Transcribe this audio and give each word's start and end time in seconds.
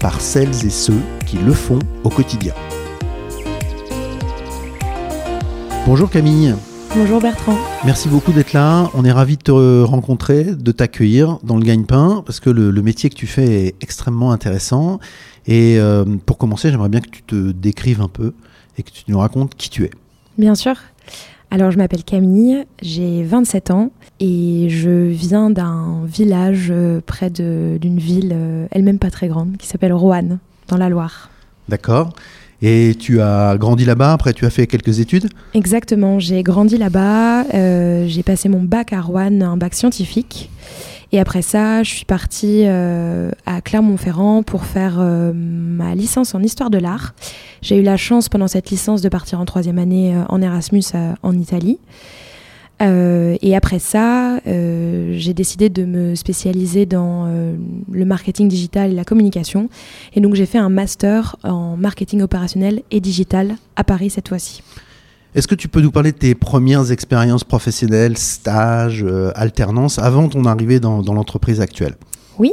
par 0.00 0.20
celles 0.20 0.64
et 0.64 0.70
ceux 0.70 1.00
qui 1.26 1.38
le 1.38 1.52
font 1.52 1.78
au 2.04 2.08
quotidien. 2.08 2.54
Bonjour 5.86 6.10
Camille. 6.10 6.54
Bonjour 6.94 7.20
Bertrand. 7.20 7.56
Merci 7.84 8.08
beaucoup 8.08 8.32
d'être 8.32 8.52
là. 8.52 8.90
On 8.94 9.04
est 9.04 9.12
ravis 9.12 9.36
de 9.36 9.42
te 9.42 9.82
rencontrer, 9.82 10.44
de 10.44 10.72
t'accueillir 10.72 11.38
dans 11.42 11.56
le 11.56 11.62
gagne-pain 11.62 12.22
parce 12.24 12.40
que 12.40 12.50
le, 12.50 12.82
métier 12.82 13.10
que 13.10 13.14
tu 13.14 13.26
fais 13.26 13.66
est 13.66 13.74
extrêmement 13.82 14.32
intéressant. 14.32 14.98
Et 15.46 15.78
euh, 15.78 16.04
pour 16.26 16.38
commencer, 16.38 16.70
j'aimerais 16.70 16.88
bien 16.88 17.00
que 17.00 17.10
tu 17.10 17.22
te 17.22 17.52
décrives 17.52 18.00
un 18.00 18.08
peu 18.08 18.32
et 18.76 18.82
que 18.82 18.90
tu 18.90 19.04
nous 19.08 19.18
racontes 19.18 19.54
qui 19.54 19.70
tu 19.70 19.84
es. 19.84 19.90
Bien 20.38 20.54
sûr. 20.54 20.74
Alors, 21.50 21.70
je 21.70 21.78
m'appelle 21.78 22.04
Camille, 22.04 22.64
j'ai 22.82 23.22
27 23.22 23.70
ans 23.70 23.90
et 24.20 24.66
je 24.68 24.90
viens 25.08 25.48
d'un 25.48 26.02
village 26.04 26.68
euh, 26.70 27.00
près 27.04 27.30
d'une 27.30 27.98
ville, 27.98 28.32
euh, 28.34 28.66
elle-même 28.70 28.98
pas 28.98 29.10
très 29.10 29.28
grande, 29.28 29.56
qui 29.56 29.66
s'appelle 29.66 29.94
Roanne, 29.94 30.40
dans 30.68 30.76
la 30.76 30.90
Loire. 30.90 31.30
D'accord. 31.68 32.12
Et 32.60 32.96
tu 32.98 33.20
as 33.22 33.56
grandi 33.56 33.84
là-bas, 33.86 34.12
après 34.12 34.34
tu 34.34 34.44
as 34.44 34.50
fait 34.50 34.66
quelques 34.66 34.98
études? 34.98 35.28
Exactement, 35.54 36.18
j'ai 36.18 36.42
grandi 36.42 36.76
là-bas, 36.76 37.44
euh, 37.54 38.06
j'ai 38.08 38.22
passé 38.22 38.48
mon 38.48 38.62
bac 38.62 38.92
à 38.92 39.00
Roanne, 39.00 39.42
un 39.42 39.56
bac 39.56 39.74
scientifique. 39.74 40.50
Et 41.10 41.18
après 41.18 41.42
ça, 41.42 41.82
je 41.82 41.90
suis 41.90 42.04
partie 42.04 42.64
euh, 42.66 43.30
à 43.46 43.62
Clermont-Ferrand 43.62 44.42
pour 44.42 44.64
faire 44.64 44.98
euh, 45.00 45.32
ma 45.34 45.94
licence 45.94 46.34
en 46.34 46.42
histoire 46.42 46.68
de 46.68 46.78
l'art. 46.78 47.14
J'ai 47.62 47.78
eu 47.78 47.82
la 47.82 47.96
chance 47.96 48.28
pendant 48.28 48.48
cette 48.48 48.70
licence 48.70 49.00
de 49.00 49.08
partir 49.08 49.40
en 49.40 49.46
troisième 49.46 49.78
année 49.78 50.14
euh, 50.14 50.24
en 50.28 50.42
Erasmus 50.42 50.84
en 51.22 51.38
Italie. 51.38 51.78
et 52.80 53.56
après 53.56 53.78
ça, 53.78 54.38
j'ai 54.44 55.34
décidé 55.34 55.68
de 55.68 55.84
me 55.84 56.14
spécialiser 56.14 56.86
dans 56.86 57.26
le 57.90 58.04
marketing 58.04 58.48
digital 58.48 58.92
et 58.92 58.94
la 58.94 59.04
communication. 59.04 59.68
Et 60.14 60.20
donc 60.20 60.34
j'ai 60.34 60.46
fait 60.46 60.58
un 60.58 60.68
master 60.68 61.36
en 61.42 61.76
marketing 61.76 62.22
opérationnel 62.22 62.82
et 62.92 63.00
digital 63.00 63.56
à 63.74 63.82
Paris 63.82 64.10
cette 64.10 64.28
fois-ci. 64.28 64.62
Est-ce 65.34 65.46
que 65.46 65.54
tu 65.54 65.68
peux 65.68 65.80
nous 65.80 65.90
parler 65.90 66.12
de 66.12 66.16
tes 66.16 66.34
premières 66.34 66.90
expériences 66.90 67.44
professionnelles, 67.44 68.16
stages, 68.16 69.04
euh, 69.04 69.30
alternances, 69.34 69.98
avant 69.98 70.28
ton 70.28 70.44
arrivée 70.46 70.80
dans, 70.80 71.02
l'entreprise 71.02 71.60
actuelle? 71.60 71.94
Oui, 72.38 72.52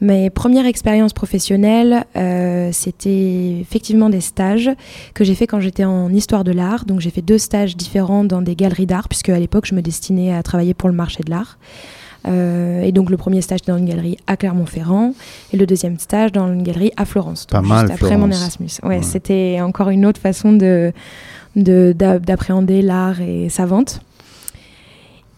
mes 0.00 0.30
premières 0.30 0.66
expériences 0.66 1.12
professionnelles, 1.12 2.04
euh, 2.16 2.70
c'était 2.72 3.60
effectivement 3.60 4.10
des 4.10 4.20
stages 4.20 4.70
que 5.14 5.24
j'ai 5.24 5.34
fait 5.34 5.46
quand 5.46 5.60
j'étais 5.60 5.84
en 5.84 6.12
histoire 6.12 6.44
de 6.44 6.52
l'art. 6.52 6.84
Donc 6.84 7.00
j'ai 7.00 7.10
fait 7.10 7.22
deux 7.22 7.38
stages 7.38 7.76
différents 7.76 8.24
dans 8.24 8.42
des 8.42 8.56
galeries 8.56 8.86
d'art, 8.86 9.08
puisque 9.08 9.30
à 9.30 9.38
l'époque 9.38 9.64
je 9.66 9.74
me 9.74 9.80
destinais 9.80 10.34
à 10.34 10.42
travailler 10.42 10.74
pour 10.74 10.88
le 10.88 10.94
marché 10.94 11.22
de 11.22 11.30
l'art. 11.30 11.56
Euh, 12.28 12.82
et 12.82 12.92
donc 12.92 13.10
le 13.10 13.16
premier 13.16 13.40
stage 13.40 13.62
dans 13.62 13.76
une 13.76 13.86
galerie 13.86 14.16
à 14.26 14.36
Clermont-Ferrand 14.36 15.14
et 15.52 15.56
le 15.56 15.66
deuxième 15.66 15.98
stage 15.98 16.30
dans 16.30 16.52
une 16.52 16.62
galerie 16.62 16.92
à 16.96 17.04
Florence. 17.04 17.46
Pas 17.46 17.62
mal, 17.62 17.88
juste 17.88 18.02
après 18.02 18.16
mon 18.16 18.30
Erasmus. 18.30 18.70
ouais. 18.84 19.02
c'était 19.02 19.58
encore 19.60 19.88
une 19.90 20.06
autre 20.06 20.20
façon 20.20 20.52
de 20.52 20.92
d'appréhender 21.56 22.82
l'art 22.82 23.20
et 23.20 23.48
sa 23.48 23.66
vente. 23.66 24.00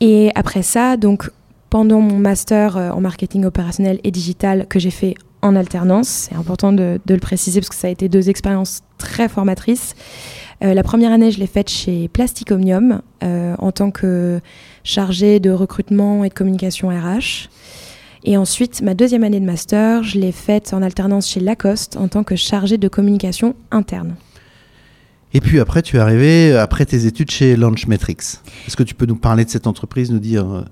Et 0.01 0.31
après 0.35 0.63
ça, 0.63 0.97
donc 0.97 1.31
pendant 1.71 2.01
mon 2.01 2.19
master 2.19 2.77
euh, 2.77 2.91
en 2.91 3.01
marketing 3.01 3.45
opérationnel 3.45 3.99
et 4.05 4.11
digital 4.11 4.67
que 4.69 4.79
j'ai 4.79 4.91
fait 4.91 5.15
en 5.43 5.57
alternance, 5.57 6.09
c'est 6.09 6.35
important 6.35 6.73
de, 6.73 7.01
le 7.09 7.19
préciser 7.19 7.61
parce 7.61 7.69
que 7.69 7.75
ça 7.75 7.89
a 7.89 7.91
été 7.91 8.09
deux 8.09 8.31
expériences 8.31 8.83
très 8.97 9.29
formatrices. 9.29 9.95
Euh, 10.63 10.73
la 10.73 10.83
première 10.83 11.13
année, 11.13 11.31
je 11.31 11.39
l'ai 11.39 11.47
faite 11.47 11.69
chez 11.69 12.09
Plastic 12.09 12.51
Omnium 12.51 13.03
euh, 13.23 13.55
en 13.59 13.73
tant 13.73 13.91
que 13.91 14.41
chargée 14.85 15.41
de 15.41 15.51
recrutement 15.51 16.25
et 16.25 16.29
de 16.29 16.35
communication 16.35 16.89
RH. 16.89 17.49
Et 18.23 18.37
ensuite, 18.37 18.81
ma 18.81 18.95
deuxième 18.95 19.25
année 19.25 19.41
de 19.41 19.45
master, 19.45 20.03
je 20.03 20.19
l'ai 20.19 20.33
faite 20.33 20.73
en 20.73 20.81
alternance 20.81 21.29
chez 21.29 21.41
Lacoste 21.41 21.97
en 21.97 22.09
tant 22.09 22.25
que 22.25 22.37
chargée 22.37 22.79
de 22.79 22.89
communication 22.89 23.55
interne. 23.71 24.15
Et 25.35 25.41
puis 25.41 25.59
après, 25.59 25.83
tu 25.83 25.97
es 25.97 25.99
arrivé 25.99 26.57
après 26.57 26.87
tes 26.87 27.07
études 27.07 27.31
chez 27.31 27.57
Launchmetrics. 27.57 28.39
Est-ce 28.69 28.77
que 28.77 28.85
tu 28.85 28.95
peux 28.95 29.05
nous 29.05 29.17
parler 29.17 29.45
de 29.45 29.51
cette 29.51 29.67
entreprise, 29.67 30.13
nous 30.13 30.21
dire 30.21 30.49
euh, 30.49 30.63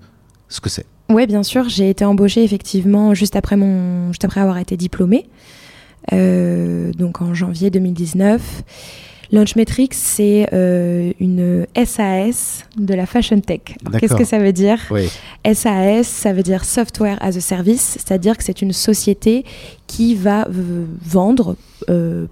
ce 0.48 0.60
que 0.60 0.70
c'est? 0.70 0.86
Oui, 1.10 1.26
bien 1.26 1.42
sûr. 1.42 1.68
J'ai 1.68 1.90
été 1.90 2.04
embauchée 2.04 2.44
effectivement 2.44 3.12
juste 3.12 3.34
après, 3.34 3.56
mon, 3.56 4.08
juste 4.08 4.24
après 4.24 4.40
avoir 4.40 4.58
été 4.58 4.76
diplômée, 4.76 5.28
euh, 6.12 6.92
donc 6.92 7.20
en 7.20 7.34
janvier 7.34 7.70
2019. 7.70 8.62
Launchmetrics, 9.32 9.94
c'est 9.94 10.46
euh, 10.52 11.12
une 11.18 11.66
SAS 11.84 12.64
de 12.76 12.94
la 12.94 13.06
fashion 13.06 13.40
tech. 13.40 13.60
Qu'est-ce 13.98 14.14
que 14.14 14.24
ça 14.24 14.38
veut 14.38 14.52
dire? 14.52 14.78
SAS, 15.44 16.06
ça 16.06 16.32
veut 16.34 16.42
dire 16.42 16.64
Software 16.66 17.16
as 17.20 17.36
a 17.36 17.40
Service, 17.40 17.96
c'est-à-dire 17.98 18.36
que 18.36 18.44
c'est 18.44 18.60
une 18.60 18.74
société 18.74 19.44
qui 19.86 20.14
va 20.14 20.46
vendre, 20.50 21.56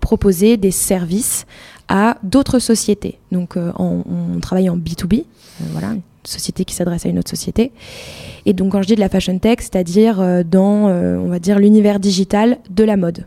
proposer 0.00 0.58
des 0.58 0.70
services 0.70 1.46
à 1.90 2.16
d'autres 2.22 2.60
sociétés. 2.60 3.18
Donc 3.32 3.56
euh, 3.56 3.72
on, 3.76 4.38
travaille 4.40 4.70
en 4.70 4.78
B2B, 4.78 5.24
euh, 5.24 5.64
voilà, 5.72 5.88
une 5.88 6.02
société 6.24 6.64
qui 6.64 6.74
s'adresse 6.74 7.04
à 7.04 7.08
une 7.08 7.18
autre 7.18 7.28
société. 7.28 7.72
Et 8.46 8.54
donc 8.54 8.72
quand 8.72 8.80
je 8.80 8.86
dis 8.86 8.94
de 8.94 9.00
la 9.00 9.08
fashion 9.08 9.38
tech, 9.38 9.58
c'est-à-dire 9.58 10.20
euh, 10.20 10.42
dans, 10.44 10.88
on 10.88 11.28
va 11.28 11.40
dire, 11.40 11.58
l'univers 11.58 12.00
digital 12.00 12.58
de 12.70 12.84
la 12.84 12.96
mode. 12.96 13.26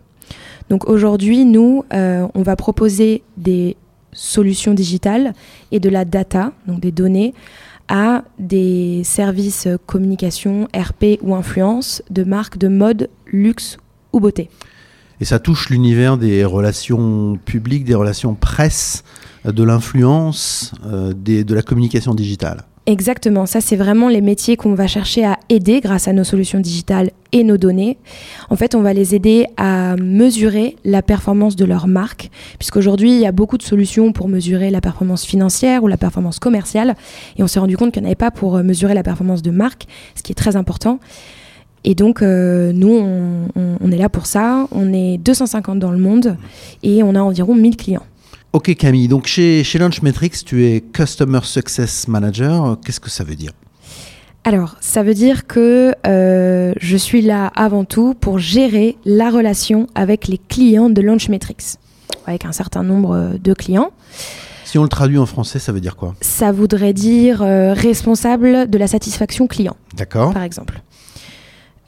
Donc 0.69 0.89
aujourd'hui, 0.89 1.43
nous, 1.43 1.83
on 1.91 2.41
va 2.41 2.55
proposer 2.55 3.21
des 3.35 3.75
solutions 4.13 4.73
digitales 4.73 5.33
et 5.71 5.81
de 5.81 5.89
la 5.89 6.05
data, 6.05 6.53
donc 6.65 6.79
des 6.79 6.93
données, 6.93 7.33
à 7.89 8.23
des 8.39 9.01
services 9.03 9.67
communication, 9.85 10.69
RP 10.73 11.19
ou 11.21 11.35
influence 11.35 12.01
de 12.09 12.23
marques 12.23 12.57
de 12.57 12.69
mode, 12.69 13.09
luxe 13.27 13.77
ou 14.13 14.21
beauté. 14.21 14.49
Et 15.23 15.25
ça 15.25 15.39
touche 15.39 15.69
l'univers 15.69 16.17
des 16.17 16.43
relations 16.43 17.39
publiques, 17.45 17.85
des 17.85 17.95
relations 17.95 18.33
presse, 18.33 19.05
euh, 19.45 19.53
de 19.53 19.63
l'influence, 19.63 20.73
euh, 20.85 21.13
de 21.13 21.55
la 21.55 21.61
communication 21.61 22.13
digitale. 22.13 22.65
Exactement, 22.87 23.45
ça 23.45 23.61
c'est 23.61 23.77
vraiment 23.77 24.09
les 24.09 24.19
métiers 24.19 24.57
qu'on 24.57 24.73
va 24.73 24.87
chercher 24.87 25.23
à 25.23 25.39
aider 25.47 25.79
grâce 25.79 26.09
à 26.09 26.11
nos 26.11 26.25
solutions 26.25 26.59
digitales 26.59 27.11
et 27.31 27.45
nos 27.45 27.55
données. 27.55 27.97
En 28.49 28.57
fait, 28.57 28.75
on 28.75 28.81
va 28.81 28.91
les 28.91 29.15
aider 29.15 29.45
à 29.55 29.95
mesurer 29.95 30.75
la 30.83 31.01
performance 31.01 31.55
de 31.55 31.63
leur 31.63 31.87
marque, 31.87 32.29
puisqu'aujourd'hui 32.59 33.13
il 33.13 33.21
y 33.21 33.25
a 33.25 33.31
beaucoup 33.31 33.57
de 33.57 33.63
solutions 33.63 34.11
pour 34.11 34.27
mesurer 34.27 34.71
la 34.71 34.81
performance 34.81 35.23
financière 35.23 35.85
ou 35.85 35.87
la 35.87 35.95
performance 35.95 36.39
commerciale, 36.39 36.97
et 37.37 37.43
on 37.43 37.47
s'est 37.47 37.61
rendu 37.61 37.77
compte 37.77 37.93
qu'il 37.93 38.01
n'y 38.01 38.07
en 38.07 38.09
avait 38.09 38.15
pas 38.15 38.31
pour 38.31 38.57
euh, 38.57 38.63
mesurer 38.63 38.93
la 38.93 39.03
performance 39.03 39.41
de 39.41 39.51
marque, 39.51 39.85
ce 40.15 40.21
qui 40.21 40.33
est 40.33 40.35
très 40.35 40.57
important. 40.57 40.99
Et 41.83 41.95
donc, 41.95 42.21
euh, 42.21 42.71
nous, 42.73 42.91
on, 43.55 43.91
est 43.91 43.97
là 43.97 44.09
pour 44.09 44.25
ça. 44.25 44.67
On 44.71 44.93
est 44.93 45.17
250 45.17 45.79
dans 45.79 45.91
le 45.91 45.97
monde 45.97 46.37
et 46.81 47.03
on 47.03 47.15
a 47.15 47.21
environ 47.21 47.55
1000 47.55 47.77
clients. 47.77 48.05
Ok 48.53 48.75
Camille, 48.75 49.07
donc 49.07 49.25
chez, 49.25 49.63
chez 49.63 49.79
Launchmetrics, 49.79 50.45
tu 50.45 50.65
es 50.65 50.81
Customer 50.81 51.39
Success 51.43 52.07
Manager. 52.07 52.77
Qu'est-ce 52.85 52.99
que 52.99 53.09
ça 53.09 53.23
veut 53.23 53.35
dire? 53.35 53.51
Alors, 54.43 54.75
ça 54.79 55.03
veut 55.03 55.13
dire 55.13 55.47
que 55.47 55.95
euh, 56.05 56.73
je 56.79 56.97
suis 56.97 57.21
là 57.21 57.47
avant 57.55 57.85
tout 57.85 58.13
pour 58.13 58.39
gérer 58.39 58.97
la 59.05 59.29
relation 59.29 59.87
avec 59.95 60.27
les 60.27 60.37
clients 60.37 60.89
de 60.89 61.01
Launchmetrics, 61.01 61.77
avec 62.27 62.45
un 62.45 62.51
certain 62.51 62.83
nombre 62.83 63.37
de 63.41 63.53
clients. 63.53 63.91
Si 64.65 64.77
on 64.77 64.83
le 64.83 64.89
traduit 64.89 65.17
en 65.17 65.25
français, 65.25 65.59
ça 65.59 65.71
veut 65.71 65.79
dire 65.79 65.95
quoi? 65.95 66.15
Ça 66.21 66.51
voudrait 66.51 66.93
dire 66.93 67.41
euh, 67.41 67.73
responsable 67.73 68.69
de 68.69 68.77
la 68.77 68.87
satisfaction 68.87 69.47
client. 69.47 69.75
D'accord. 69.95 70.33
Par 70.33 70.43
exemple. 70.43 70.81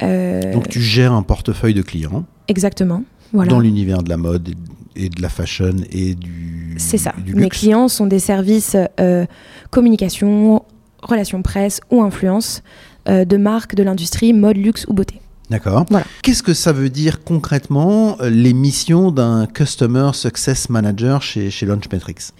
Euh, 0.01 0.53
Donc 0.53 0.67
tu 0.67 0.81
gères 0.81 1.13
un 1.13 1.23
portefeuille 1.23 1.73
de 1.73 1.81
clients. 1.81 2.25
Exactement. 2.47 3.03
Voilà. 3.33 3.49
Dans 3.49 3.59
l'univers 3.59 4.03
de 4.03 4.09
la 4.09 4.17
mode 4.17 4.55
et 4.95 5.09
de 5.09 5.21
la 5.21 5.29
fashion 5.29 5.75
et 5.91 6.15
du. 6.15 6.75
C'est 6.77 6.97
ça. 6.97 7.13
Mes 7.33 7.49
clients 7.49 7.87
sont 7.87 8.07
des 8.07 8.19
services 8.19 8.75
euh, 8.99 9.25
communication, 9.71 10.63
relations 11.01 11.41
presse 11.41 11.81
ou 11.91 12.01
influence 12.01 12.63
euh, 13.07 13.25
de 13.25 13.37
marques 13.37 13.75
de 13.75 13.83
l'industrie 13.83 14.33
mode, 14.33 14.57
luxe 14.57 14.85
ou 14.87 14.93
beauté. 14.93 15.21
D'accord. 15.49 15.85
Voilà. 15.89 16.05
Qu'est-ce 16.23 16.43
que 16.43 16.53
ça 16.53 16.71
veut 16.71 16.89
dire 16.89 17.23
concrètement 17.23 18.17
les 18.21 18.53
missions 18.53 19.11
d'un 19.11 19.45
Customer 19.45 20.09
Success 20.13 20.69
Manager 20.69 21.21
chez, 21.21 21.51
chez 21.51 21.67
Launchmetrics 21.67 22.31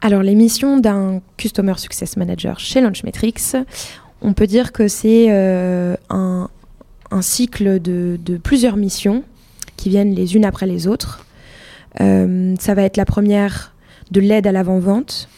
Alors, 0.00 0.22
les 0.22 0.34
missions 0.34 0.78
d'un 0.78 1.20
Customer 1.36 1.74
Success 1.76 2.16
Manager 2.16 2.58
chez 2.58 2.80
Launchmetrics, 2.80 3.56
on 4.22 4.32
peut 4.32 4.48
dire 4.48 4.72
que 4.72 4.88
c'est 4.88 5.30
un, 6.10 6.48
un 7.10 7.22
cycle 7.22 7.80
de, 7.80 8.18
plusieurs 8.42 8.76
missions 8.76 9.22
qui 9.76 9.88
viennent 9.88 10.14
les 10.14 10.36
unes 10.36 10.44
après 10.44 10.66
les 10.66 10.86
autres. 10.86 11.24
Euh, 12.00 12.54
ça 12.58 12.74
va 12.74 12.82
être 12.82 12.96
la 12.96 13.04
première 13.04 13.74
de 14.10 14.20
l'aide 14.20 14.46
à 14.46 14.52
l'avant-vente. 14.52 15.28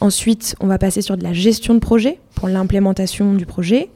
Ensuite, 0.00 0.56
on 0.60 0.66
va 0.66 0.78
passer 0.78 1.02
sur 1.02 1.16
de 1.16 1.22
la 1.22 1.32
gestion 1.32 1.74
de 1.74 1.78
projet 1.78 2.18
pour 2.34 2.48
l'implémentation 2.48 3.34
du 3.34 3.46
projet. 3.46 3.88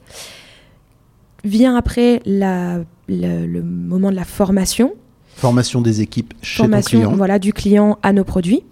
Vient 1.44 1.76
après 1.76 2.22
la, 2.24 2.80
le, 3.08 3.60
moment 3.62 4.10
de 4.10 4.16
la 4.16 4.24
formation. 4.24 4.94
Formation 5.34 5.80
des 5.80 6.00
équipes 6.00 6.32
chez 6.42 6.58
formation, 6.58 7.00
client. 7.00 7.16
Voilà, 7.16 7.38
du 7.38 7.52
client 7.52 7.98
à 8.02 8.12
nos 8.12 8.24
produits. 8.24 8.62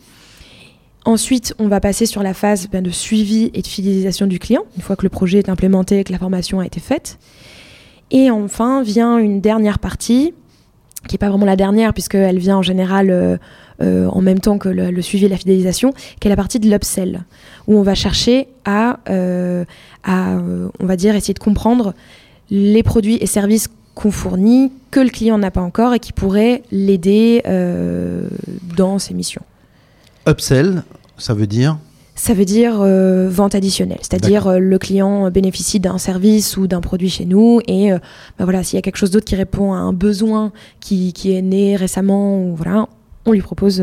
Ensuite, 1.04 1.54
on 1.58 1.68
va 1.68 1.80
passer 1.80 2.06
sur 2.06 2.22
la 2.22 2.32
phase 2.32 2.68
ben, 2.68 2.82
de 2.82 2.90
suivi 2.90 3.50
et 3.52 3.60
de 3.60 3.66
fidélisation 3.66 4.26
du 4.26 4.38
client, 4.38 4.62
une 4.76 4.82
fois 4.82 4.96
que 4.96 5.02
le 5.02 5.10
projet 5.10 5.38
est 5.38 5.50
implémenté 5.50 5.98
et 5.98 6.04
que 6.04 6.12
la 6.12 6.18
formation 6.18 6.60
a 6.60 6.66
été 6.66 6.80
faite. 6.80 7.18
Et 8.10 8.30
enfin 8.30 8.82
vient 8.82 9.18
une 9.18 9.40
dernière 9.40 9.78
partie, 9.78 10.34
qui 11.08 11.14
n'est 11.14 11.18
pas 11.18 11.28
vraiment 11.28 11.46
la 11.46 11.56
dernière, 11.56 11.92
puisqu'elle 11.92 12.38
vient 12.38 12.58
en 12.58 12.62
général 12.62 13.10
euh, 13.10 13.36
euh, 13.82 14.06
en 14.06 14.20
même 14.20 14.40
temps 14.40 14.58
que 14.58 14.68
le, 14.68 15.02
suivi 15.02 15.26
et 15.26 15.28
la 15.28 15.36
fidélisation, 15.36 15.92
qui 16.20 16.28
est 16.28 16.30
la 16.30 16.36
partie 16.36 16.60
de 16.60 16.68
l'upsell, 16.70 17.24
où 17.66 17.76
on 17.76 17.82
va 17.82 17.94
chercher 17.94 18.48
à, 18.64 19.00
euh, 19.10 19.64
on 20.06 20.86
va 20.86 20.96
dire, 20.96 21.14
essayer 21.14 21.34
de 21.34 21.38
comprendre 21.38 21.94
les 22.50 22.82
produits 22.82 23.18
et 23.20 23.26
services 23.26 23.68
qu'on 23.94 24.10
fournit, 24.10 24.72
que 24.90 25.00
le 25.00 25.10
client 25.10 25.38
n'a 25.38 25.50
pas 25.50 25.60
encore 25.60 25.94
et 25.94 25.98
qui 25.98 26.12
pourraient 26.12 26.62
l'aider 26.72 27.42
dans 28.76 28.98
ses 28.98 29.14
missions. 29.14 29.42
Upsell, 30.26 30.82
ça 31.18 31.34
veut 31.34 31.46
dire 31.46 31.78
ça 32.14 32.32
veut 32.32 32.44
dire 32.44 32.80
euh, 32.80 33.28
vente 33.28 33.54
additionnelle, 33.54 33.98
c'est-à-dire 34.00 34.46
euh, 34.46 34.58
le 34.58 34.78
client 34.78 35.30
bénéficie 35.30 35.80
d'un 35.80 35.98
service 35.98 36.56
ou 36.56 36.66
d'un 36.66 36.80
produit 36.80 37.10
chez 37.10 37.24
nous 37.24 37.60
et 37.66 37.92
euh, 37.92 37.98
bah 38.38 38.44
voilà, 38.44 38.62
s'il 38.62 38.76
y 38.76 38.78
a 38.78 38.82
quelque 38.82 38.96
chose 38.96 39.10
d'autre 39.10 39.24
qui 39.24 39.34
répond 39.34 39.72
à 39.72 39.78
un 39.78 39.92
besoin 39.92 40.52
qui, 40.80 41.12
qui 41.12 41.34
est 41.34 41.42
né 41.42 41.76
récemment, 41.76 42.38
ou 42.38 42.54
voilà, 42.54 42.88
on 43.26 43.32
lui 43.32 43.42
propose 43.42 43.82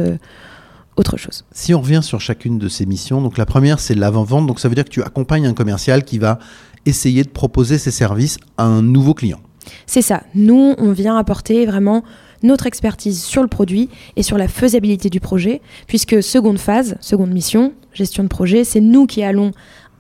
autre 0.96 1.18
chose. 1.18 1.44
Si 1.52 1.74
on 1.74 1.82
revient 1.82 2.02
sur 2.02 2.22
chacune 2.22 2.58
de 2.58 2.70
ces 2.70 2.86
missions, 2.86 3.22
donc 3.22 3.38
la 3.38 3.46
première 3.46 3.80
c'est 3.80 3.96
l'avant-vente, 3.96 4.48
donc 4.48 4.60
ça 4.60 4.70
veut 4.70 4.76
dire 4.76 4.86
que 4.86 4.90
tu 4.90 5.04
accompagnes 5.04 5.48
un 5.48 5.54
commercial 5.54 6.04
qui 6.06 6.18
va 6.18 6.40
essayer 6.86 7.24
de 7.24 7.30
proposer 7.30 7.78
ses 7.78 7.92
services 7.92 8.38
à 8.58 8.64
un 8.64 8.82
nouveau 8.82 9.14
client. 9.14 9.40
C'est 9.86 10.02
ça, 10.02 10.24
nous 10.36 10.74
on 10.78 10.92
vient 10.94 11.18
apporter 11.18 11.66
vraiment 11.66 12.04
notre 12.44 12.66
expertise 12.66 13.22
sur 13.22 13.42
le 13.42 13.48
produit 13.48 13.90
et 14.16 14.24
sur 14.24 14.38
la 14.38 14.48
faisabilité 14.48 15.10
du 15.10 15.20
projet, 15.20 15.62
puisque 15.88 16.24
seconde 16.24 16.58
phase, 16.58 16.98
seconde 17.00 17.32
mission, 17.32 17.74
gestion 17.94 18.24
de 18.24 18.30
projet, 18.30 18.64
c'est 18.64 18.82
nous 18.82 19.06
qui 19.06 19.24
allons 19.24 19.52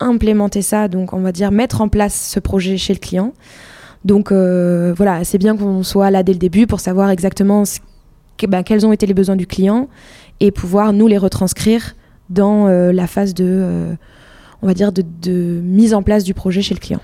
implémenter 0.02 0.62
ça, 0.62 0.88
donc 0.88 1.14
on 1.14 1.22
va 1.22 1.32
dire 1.32 1.52
mettre 1.52 1.82
en 1.82 1.88
place 1.88 2.30
ce 2.34 2.40
projet 2.40 2.78
chez 2.78 2.94
le 2.94 3.00
client. 3.00 3.34
Donc 4.04 4.32
euh, 4.32 4.94
voilà, 4.96 5.24
c'est 5.24 5.38
bien 5.38 5.56
qu'on 5.56 5.84
soit 5.84 6.10
là 6.12 6.24
dès 6.24 6.34
le 6.34 6.40
début 6.40 6.68
pour 6.68 6.80
savoir 6.80 7.10
exactement 7.10 7.64
ben, 8.48 8.64
quels 8.64 8.86
ont 8.86 8.92
été 8.92 9.06
les 9.06 9.14
besoins 9.14 9.36
du 9.36 9.46
client 9.46 9.88
et 10.40 10.52
pouvoir 10.52 10.94
nous 10.94 11.08
les 11.08 11.20
retranscrire 11.20 11.96
dans 12.30 12.68
euh, 12.68 12.92
la 12.92 13.06
phase 13.06 13.36
de, 13.36 13.46
euh, 13.48 13.94
on 14.64 14.68
va 14.68 14.74
dire, 14.74 14.92
de, 14.92 15.04
de 15.22 15.62
mise 15.64 15.94
en 15.94 16.02
place 16.02 16.24
du 16.24 16.34
projet 16.34 16.64
chez 16.64 16.74
le 16.74 16.80
client. 16.80 17.02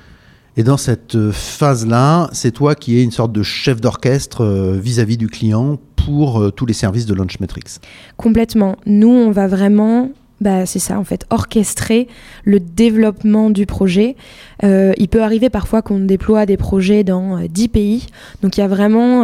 Et 0.55 0.63
dans 0.63 0.77
cette 0.77 1.31
phase-là, 1.31 2.29
c'est 2.31 2.49
toi 2.49 2.73
qui 2.73 2.97
es 2.97 3.03
une 3.03 3.11
sorte 3.11 3.31
de 3.31 3.43
chef 3.43 3.79
d'orchestre 3.79 4.73
vis-à-vis 4.75 5.17
du 5.17 5.27
client 5.27 5.77
pour 5.95 6.51
tous 6.53 6.65
les 6.65 6.73
services 6.73 7.05
de 7.05 7.13
Launchmetrics. 7.13 7.79
Complètement. 8.15 8.77
Nous, 8.87 9.07
on 9.07 9.29
va 9.29 9.45
vraiment 9.45 10.09
bah, 10.41 10.65
c'est 10.65 10.79
ça 10.79 10.99
en 10.99 11.03
fait, 11.03 11.25
orchestrer 11.29 12.07
le 12.43 12.59
développement 12.59 13.49
du 13.49 13.65
projet. 13.65 14.15
il 14.63 15.07
peut 15.09 15.21
arriver 15.21 15.49
parfois 15.49 15.81
qu'on 15.81 15.99
déploie 15.99 16.45
des 16.45 16.57
projets 16.57 17.03
dans 17.03 17.39
10 17.39 17.67
pays. 17.69 18.07
Donc 18.41 18.57
il 18.57 18.61
y 18.61 18.63
a 18.63 18.67
vraiment, 18.67 19.23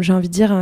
j'ai 0.00 0.12
envie 0.12 0.28
de 0.28 0.32
dire, 0.32 0.54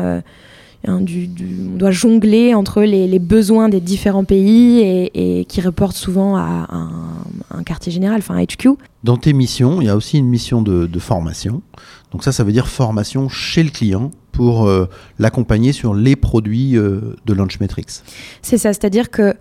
Hein, 0.87 1.01
on 1.01 1.77
doit 1.77 1.91
jongler 1.91 2.55
entre 2.55 2.83
les, 2.83 3.19
besoins 3.19 3.69
des 3.69 3.81
différents 3.81 4.25
pays 4.25 4.81
et, 5.15 5.45
qui 5.47 5.61
reportent 5.61 5.97
souvent 5.97 6.37
à 6.37 6.69
un, 6.71 7.63
quartier 7.65 7.91
général, 7.91 8.19
enfin 8.19 8.37
un 8.37 8.45
HQ. 8.45 8.79
Dans 9.05 9.17
tes 9.17 9.33
missions, 9.33 9.81
il 9.81 9.87
y 9.87 9.91
a 9.91 9.97
aussi 9.97 10.19
une 10.19 10.29
mission 10.29 10.63
de, 10.63 10.99
formation. 10.99 11.63
Donc 12.13 12.25
ça, 12.25 12.33
ça 12.33 12.45
veut 12.45 12.53
dire 12.53 12.69
formation 12.69 13.29
chez 13.29 13.63
le 13.63 13.71
client 13.71 14.11
pour 14.33 14.67
euh, 14.67 14.87
l'accompagner 15.19 15.73
sur 15.73 15.95
les 15.95 16.17
produits 16.17 16.77
euh, 16.77 17.17
de 17.27 17.35
Launchmetrics. 17.35 18.03
C'est 18.43 18.59
ça, 18.59 18.73
c'est-à-dire 18.73 19.11
que 19.11 19.35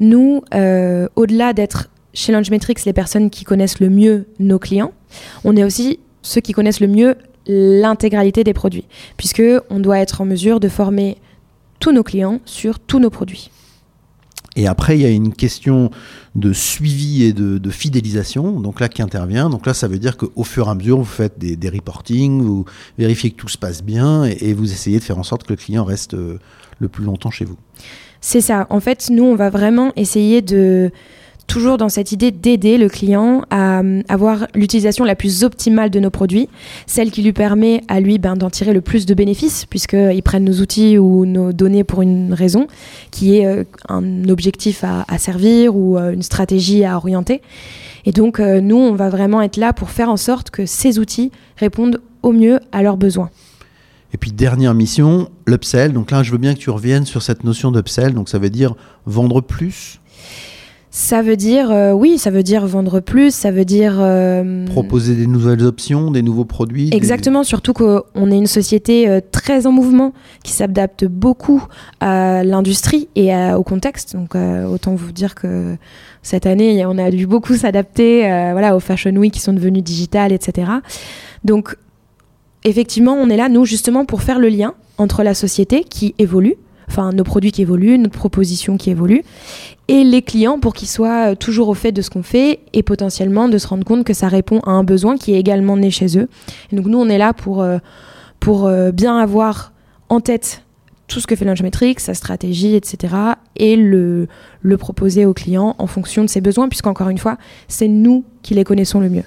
nous, 0.00 0.42
euh, 0.54 1.08
au-delà 1.16 1.52
d'être 1.52 1.88
chez 2.12 2.32
Launchmetrics 2.32 2.84
les 2.84 2.92
personnes 2.92 3.30
qui 3.30 3.44
connaissent 3.44 3.80
le 3.80 3.90
mieux 3.90 4.26
nos 4.38 4.58
clients, 4.58 4.92
on 5.44 5.56
est 5.56 5.64
aussi 5.64 5.98
ceux 6.22 6.40
qui 6.40 6.52
connaissent 6.52 6.80
le 6.80 6.88
mieux 6.88 7.16
l'intégralité 7.46 8.44
des 8.44 8.54
produits, 8.54 8.86
puisque 9.16 9.42
on 9.70 9.80
doit 9.80 9.98
être 9.98 10.20
en 10.20 10.24
mesure 10.24 10.60
de 10.60 10.68
former 10.68 11.18
tous 11.80 11.92
nos 11.92 12.02
clients 12.02 12.40
sur 12.44 12.78
tous 12.78 12.98
nos 12.98 13.10
produits. 13.10 13.50
Et 14.56 14.68
après, 14.68 14.96
il 14.96 15.02
y 15.02 15.04
a 15.04 15.10
une 15.10 15.34
question 15.34 15.90
de 16.36 16.52
suivi 16.52 17.24
et 17.24 17.32
de, 17.32 17.70
fidélisation, 17.70 18.60
donc 18.60 18.78
là 18.80 18.88
qui 18.88 19.02
intervient. 19.02 19.50
Donc 19.50 19.66
là, 19.66 19.74
ça 19.74 19.88
veut 19.88 19.98
dire 19.98 20.16
qu'au 20.16 20.44
fur 20.44 20.68
et 20.68 20.70
à 20.70 20.74
mesure, 20.74 20.98
vous 20.98 21.04
faites 21.04 21.38
des, 21.38 21.56
des 21.56 21.68
reportings, 21.68 22.40
vous 22.40 22.64
vérifiez 22.96 23.30
que 23.30 23.36
tout 23.36 23.48
se 23.48 23.58
passe 23.58 23.82
bien 23.82 24.24
et, 24.24 24.36
et, 24.40 24.54
vous 24.54 24.72
essayez 24.72 24.98
de 24.98 25.04
faire 25.04 25.18
en 25.18 25.24
sorte 25.24 25.42
que 25.42 25.52
le 25.52 25.56
client 25.56 25.84
reste 25.84 26.14
euh, 26.14 26.38
le 26.78 26.88
plus 26.88 27.04
longtemps 27.04 27.30
chez 27.30 27.44
vous. 27.44 27.56
C'est 28.20 28.40
ça. 28.40 28.66
En 28.70 28.80
fait, 28.80 29.10
nous, 29.10 29.24
on 29.24 29.34
va 29.34 29.50
vraiment 29.50 29.92
essayer 29.96 30.40
de 30.40 30.92
toujours 31.46 31.78
dans 31.78 31.88
cette 31.88 32.12
idée 32.12 32.30
d'aider 32.30 32.78
le 32.78 32.88
client 32.88 33.42
à 33.50 33.80
euh, 33.80 34.02
avoir 34.08 34.46
l'utilisation 34.54 35.04
la 35.04 35.14
plus 35.14 35.44
optimale 35.44 35.90
de 35.90 36.00
nos 36.00 36.10
produits, 36.10 36.48
celle 36.86 37.10
qui 37.10 37.22
lui 37.22 37.32
permet 37.32 37.82
à 37.88 38.00
lui 38.00 38.18
ben, 38.18 38.36
d'en 38.36 38.50
tirer 38.50 38.72
le 38.72 38.80
plus 38.80 39.06
de 39.06 39.14
bénéfices, 39.14 39.66
puisqu'ils 39.66 40.22
prennent 40.22 40.44
nos 40.44 40.60
outils 40.60 40.98
ou 40.98 41.26
nos 41.26 41.52
données 41.52 41.84
pour 41.84 42.02
une 42.02 42.32
raison, 42.32 42.66
qui 43.10 43.38
est 43.38 43.46
euh, 43.46 43.64
un 43.88 44.28
objectif 44.28 44.84
à, 44.84 45.18
servir 45.18 45.76
ou 45.76 45.96
euh, 45.96 46.12
une 46.12 46.22
stratégie 46.22 46.84
à 46.84 46.96
orienter. 46.96 47.40
Et 48.04 48.12
donc, 48.12 48.38
nous, 48.38 48.76
on 48.76 48.94
va 48.94 49.08
vraiment 49.08 49.40
être 49.40 49.56
là 49.56 49.72
pour 49.72 49.88
faire 49.88 50.10
en 50.10 50.18
sorte 50.18 50.50
que 50.50 50.66
ces 50.66 50.98
outils 50.98 51.32
répondent 51.56 52.02
au 52.22 52.32
mieux 52.32 52.60
à 52.70 52.82
leurs 52.82 52.98
besoins. 52.98 53.30
Et 54.14 54.16
puis 54.16 54.30
dernière 54.30 54.74
mission, 54.74 55.28
l'upsell. 55.44 55.92
Donc 55.92 56.12
là, 56.12 56.22
je 56.22 56.30
veux 56.30 56.38
bien 56.38 56.54
que 56.54 56.60
tu 56.60 56.70
reviennes 56.70 57.04
sur 57.04 57.20
cette 57.20 57.42
notion 57.42 57.72
d'upsell. 57.72 58.14
Donc 58.14 58.28
ça 58.28 58.38
veut 58.38 58.48
dire 58.48 58.74
vendre 59.06 59.40
plus? 59.40 60.00
Ça 60.96 61.22
veut 61.22 61.34
dire, 61.34 61.72
euh, 61.72 61.90
oui, 61.90 62.18
ça 62.18 62.30
veut 62.30 62.44
dire 62.44 62.64
vendre 62.68 63.00
plus, 63.00 63.34
ça 63.34 63.50
veut 63.50 63.64
dire... 63.64 63.96
Euh, 63.98 64.64
Proposer 64.66 65.16
des 65.16 65.26
nouvelles 65.26 65.64
options, 65.64 66.12
des 66.12 66.22
nouveaux 66.22 66.44
produits. 66.44 66.90
Exactement, 66.92 67.42
surtout 67.42 67.72
qu'on 67.72 68.30
est 68.30 68.36
une 68.36 68.46
société 68.46 69.08
euh, 69.08 69.18
très 69.32 69.66
en 69.66 69.72
mouvement, 69.72 70.12
qui 70.44 70.52
s'adapte 70.52 71.04
beaucoup 71.04 71.66
à 71.98 72.44
l'industrie 72.44 73.08
et 73.16 73.34
au 73.34 73.64
contexte. 73.64 74.14
Donc 74.14 74.36
autant 74.36 74.94
vous 74.94 75.10
dire 75.10 75.34
que 75.34 75.74
cette 76.22 76.46
année, 76.46 76.86
on 76.86 76.96
a 76.96 77.10
dû 77.10 77.26
beaucoup 77.26 77.56
s'adapter 77.56 78.20
voilà, 78.52 78.76
aux 78.76 78.80
Fashion 78.80 79.16
Week 79.16 79.32
qui 79.32 79.40
sont 79.40 79.52
devenus 79.52 79.82
digitales, 79.82 80.30
etc. 80.30 80.70
Donc 81.42 81.76
effectivement, 82.62 83.14
on 83.14 83.30
est 83.30 83.36
là, 83.36 83.48
nous, 83.48 83.64
justement, 83.64 84.04
pour 84.04 84.22
faire 84.22 84.38
le 84.38 84.48
lien 84.48 84.74
entre 84.98 85.24
la 85.24 85.34
société 85.34 85.82
qui 85.82 86.14
évolue, 86.18 86.54
enfin 86.88 87.12
nos 87.12 87.24
produits 87.24 87.52
qui 87.52 87.62
évoluent, 87.62 87.98
notre 87.98 88.18
proposition 88.18 88.76
qui 88.76 88.90
évolue, 88.90 89.22
et 89.88 90.04
les 90.04 90.22
clients 90.22 90.58
pour 90.58 90.74
qu'ils 90.74 90.88
soient 90.88 91.32
euh, 91.32 91.34
toujours 91.34 91.68
au 91.68 91.74
fait 91.74 91.92
de 91.92 92.02
ce 92.02 92.10
qu'on 92.10 92.22
fait 92.22 92.60
et 92.72 92.82
potentiellement 92.82 93.48
de 93.48 93.58
se 93.58 93.66
rendre 93.66 93.84
compte 93.84 94.04
que 94.04 94.14
ça 94.14 94.28
répond 94.28 94.60
à 94.60 94.70
un 94.70 94.84
besoin 94.84 95.16
qui 95.16 95.34
est 95.34 95.38
également 95.38 95.76
né 95.76 95.90
chez 95.90 96.18
eux. 96.18 96.28
Donc 96.72 96.86
nous, 96.86 96.98
on 96.98 97.08
est 97.08 97.18
là 97.18 97.32
pour, 97.32 97.62
euh, 97.62 97.78
pour 98.40 98.66
euh, 98.66 98.92
bien 98.92 99.18
avoir 99.18 99.72
en 100.08 100.20
tête 100.20 100.62
tout 101.06 101.20
ce 101.20 101.26
que 101.26 101.36
fait 101.36 101.44
Launchmetrics, 101.44 102.00
sa 102.00 102.14
stratégie, 102.14 102.74
etc. 102.74 103.14
et 103.56 103.76
le, 103.76 104.26
le 104.62 104.76
proposer 104.78 105.26
aux 105.26 105.34
clients 105.34 105.76
en 105.78 105.86
fonction 105.86 106.24
de 106.24 106.30
ses 106.30 106.40
besoins, 106.40 106.68
puisqu'encore 106.68 107.10
une 107.10 107.18
fois, 107.18 107.36
c'est 107.68 107.88
nous 107.88 108.24
qui 108.42 108.54
les 108.54 108.64
connaissons 108.64 109.00
le 109.00 109.10
mieux. 109.10 109.24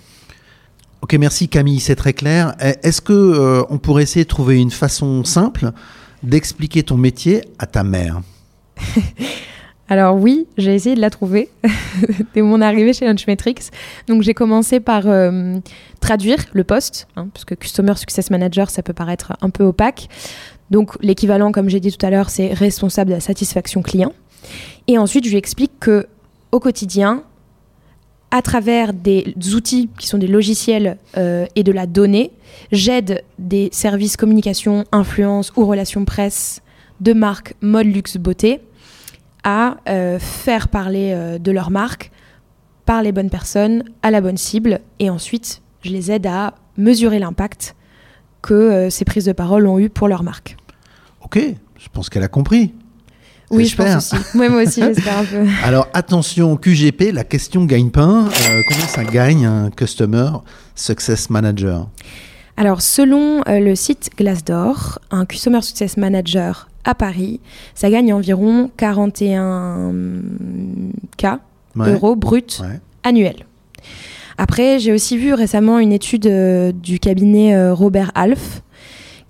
Ok, 1.03 1.13
merci 1.13 1.47
Camille, 1.47 1.79
c'est 1.79 1.95
très 1.95 2.13
clair. 2.13 2.55
Est-ce 2.59 3.01
que 3.01 3.63
on 3.69 3.77
pourrait 3.77 4.01
essayer 4.01 4.25
de 4.25 4.29
trouver 4.29 4.59
une 4.59 4.71
façon 4.71 5.23
simple 5.23 5.71
d'expliquer 6.23 6.83
ton 6.83 6.97
métier 6.97 7.41
à 7.59 7.65
ta 7.65 7.83
mère 7.83 8.21
Alors 9.89 10.17
oui, 10.17 10.47
j'ai 10.57 10.75
essayé 10.75 10.95
de 10.95 11.01
la 11.01 11.09
trouver 11.09 11.49
dès 12.33 12.41
mon 12.41 12.59
arrivée 12.59 12.91
chez 12.91 13.05
Launchmetrics. 13.05 13.71
Donc 14.07 14.21
j'ai 14.21 14.33
commencé 14.33 14.81
par 14.81 15.07
euh, 15.07 15.59
traduire 16.01 16.39
le 16.51 16.65
poste, 16.65 17.07
hein, 17.15 17.29
parce 17.33 17.45
que 17.45 17.55
Customer 17.55 17.95
Success 17.95 18.29
Manager, 18.29 18.69
ça 18.69 18.83
peut 18.83 18.93
paraître 18.93 19.33
un 19.41 19.49
peu 19.49 19.63
opaque. 19.63 20.09
Donc 20.71 21.01
l'équivalent, 21.01 21.53
comme 21.53 21.69
j'ai 21.69 21.79
dit 21.79 21.95
tout 21.95 22.05
à 22.05 22.09
l'heure, 22.09 22.29
c'est 22.29 22.53
responsable 22.53 23.11
de 23.11 23.15
la 23.15 23.21
satisfaction 23.21 23.81
client. 23.81 24.11
Et 24.87 24.97
ensuite, 24.97 25.23
je 25.23 25.29
lui 25.29 25.37
explique 25.37 25.79
que 25.79 26.07
au 26.51 26.59
quotidien, 26.59 27.23
à 28.31 28.41
travers 28.41 28.93
des 28.93 29.33
outils 29.55 29.89
qui 29.97 30.07
sont 30.07 30.17
des 30.17 30.27
logiciels 30.27 30.97
euh, 31.17 31.45
et 31.55 31.63
de 31.63 31.71
la 31.71 31.87
donnée, 31.87 32.31
j'aide 32.71 33.23
des 33.39 33.69
services 33.71 34.17
communication, 34.17 34.83
influence 34.91 35.53
ou 35.55 35.65
relations 35.65 36.05
presse 36.05 36.61
de 36.99 37.13
marques 37.13 37.53
mode 37.61 37.87
luxe 37.87 38.17
beauté 38.17 38.59
à 39.43 39.77
euh, 39.87 40.19
faire 40.19 40.67
parler 40.67 41.11
euh, 41.13 41.37
de 41.37 41.51
leur 41.51 41.71
marque 41.71 42.11
par 42.85 43.01
les 43.01 43.11
bonnes 43.11 43.29
personnes 43.29 43.83
à 44.01 44.11
la 44.11 44.19
bonne 44.19 44.37
cible 44.37 44.81
et 44.99 45.09
ensuite 45.09 45.61
je 45.81 45.91
les 45.91 46.11
aide 46.11 46.27
à 46.27 46.55
mesurer 46.77 47.19
l'impact 47.19 47.75
que 48.41 48.89
ces 48.89 49.03
prises 49.03 49.25
de 49.25 49.31
parole 49.33 49.67
ont 49.67 49.79
eu 49.79 49.89
pour 49.89 50.07
leur 50.07 50.23
marque. 50.23 50.55
Ok, 51.21 51.39
je 51.77 51.89
pense 51.91 52.09
qu'elle 52.09 52.23
a 52.23 52.27
compris. 52.27 52.73
Oui, 53.49 53.65
je 53.65 53.77
pense 53.77 54.13
aussi. 54.13 54.23
moi 54.35 54.63
aussi, 54.63 54.81
j'espère 54.81 55.19
un 55.19 55.23
peu. 55.23 55.45
Alors 55.63 55.87
attention, 55.93 56.57
QGP, 56.57 57.13
la 57.13 57.23
question 57.23 57.65
gagne-pain. 57.65 58.25
Euh, 58.27 58.61
combien 58.67 58.87
ça 58.87 59.03
gagne 59.05 59.45
un 59.45 59.69
Customer 59.69 60.29
Success 60.75 61.29
Manager? 61.29 61.87
Alors 62.57 62.81
selon 62.81 63.41
euh, 63.47 63.59
le 63.59 63.75
site 63.75 64.09
Glassdoor, 64.17 64.99
un 65.11 65.25
Customer 65.25 65.61
Success 65.61 65.95
Manager 65.95 66.67
à 66.83 66.95
Paris, 66.95 67.39
ça 67.73 67.89
gagne 67.89 68.13
environ 68.13 68.69
41 68.77 69.93
K 71.17 71.25
euros 71.77 72.15
bruts 72.15 72.61
annuels. 73.03 73.45
Après, 74.39 74.77
j'ai 74.79 74.93
aussi 74.93 75.17
vu 75.17 75.33
récemment 75.33 75.79
une 75.79 75.93
étude 75.93 76.27
euh, 76.27 76.71
du 76.71 76.99
cabinet 76.99 77.71
Robert 77.71 78.11
Half 78.13 78.61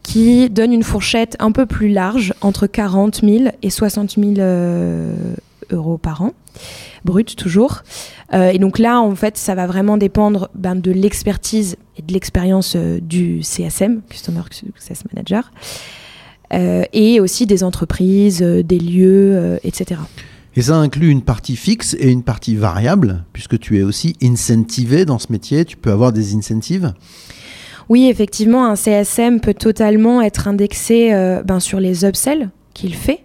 qui 0.07 0.49
donne 0.49 0.71
une 0.71 0.83
fourchette 0.83 1.35
un 1.39 1.51
peu 1.51 1.65
plus 1.65 1.89
large, 1.89 2.33
entre 2.39 2.65
40 2.65 3.25
000 3.25 3.51
et 3.61 3.69
60 3.69 4.15
000 4.17 4.35
euh, 4.37 5.13
euros 5.69 5.97
par 5.97 6.21
an, 6.21 6.31
brut 7.03 7.35
toujours. 7.35 7.83
Euh, 8.33 8.51
et 8.51 8.57
donc 8.57 8.79
là, 8.79 9.01
en 9.01 9.15
fait, 9.15 9.37
ça 9.37 9.53
va 9.53 9.67
vraiment 9.67 9.97
dépendre 9.97 10.49
ben, 10.55 10.75
de 10.75 10.91
l'expertise 10.91 11.75
et 11.97 12.01
de 12.03 12.13
l'expérience 12.13 12.75
euh, 12.77 13.01
du 13.01 13.43
CSM, 13.43 14.01
Customer 14.09 14.43
Success 14.49 15.03
Manager, 15.13 15.51
et 16.93 17.19
aussi 17.19 17.45
des 17.45 17.65
entreprises, 17.65 18.41
des 18.41 18.79
lieux, 18.79 19.59
etc. 19.65 19.99
Et 20.55 20.61
ça 20.61 20.77
inclut 20.77 21.09
une 21.09 21.21
partie 21.21 21.57
fixe 21.57 21.93
et 21.99 22.09
une 22.09 22.23
partie 22.23 22.55
variable, 22.55 23.25
puisque 23.33 23.59
tu 23.59 23.77
es 23.77 23.83
aussi 23.83 24.15
incentivé 24.23 25.03
dans 25.03 25.19
ce 25.19 25.29
métier, 25.29 25.65
tu 25.65 25.75
peux 25.75 25.91
avoir 25.91 26.13
des 26.13 26.35
incentives 26.35 26.93
oui, 27.89 28.09
effectivement, 28.09 28.65
un 28.65 28.75
CSM 28.75 29.39
peut 29.39 29.53
totalement 29.53 30.21
être 30.21 30.47
indexé 30.47 31.13
euh, 31.13 31.41
ben, 31.43 31.59
sur 31.59 31.79
les 31.79 32.05
upsells 32.05 32.49
qu'il 32.73 32.95
fait. 32.95 33.21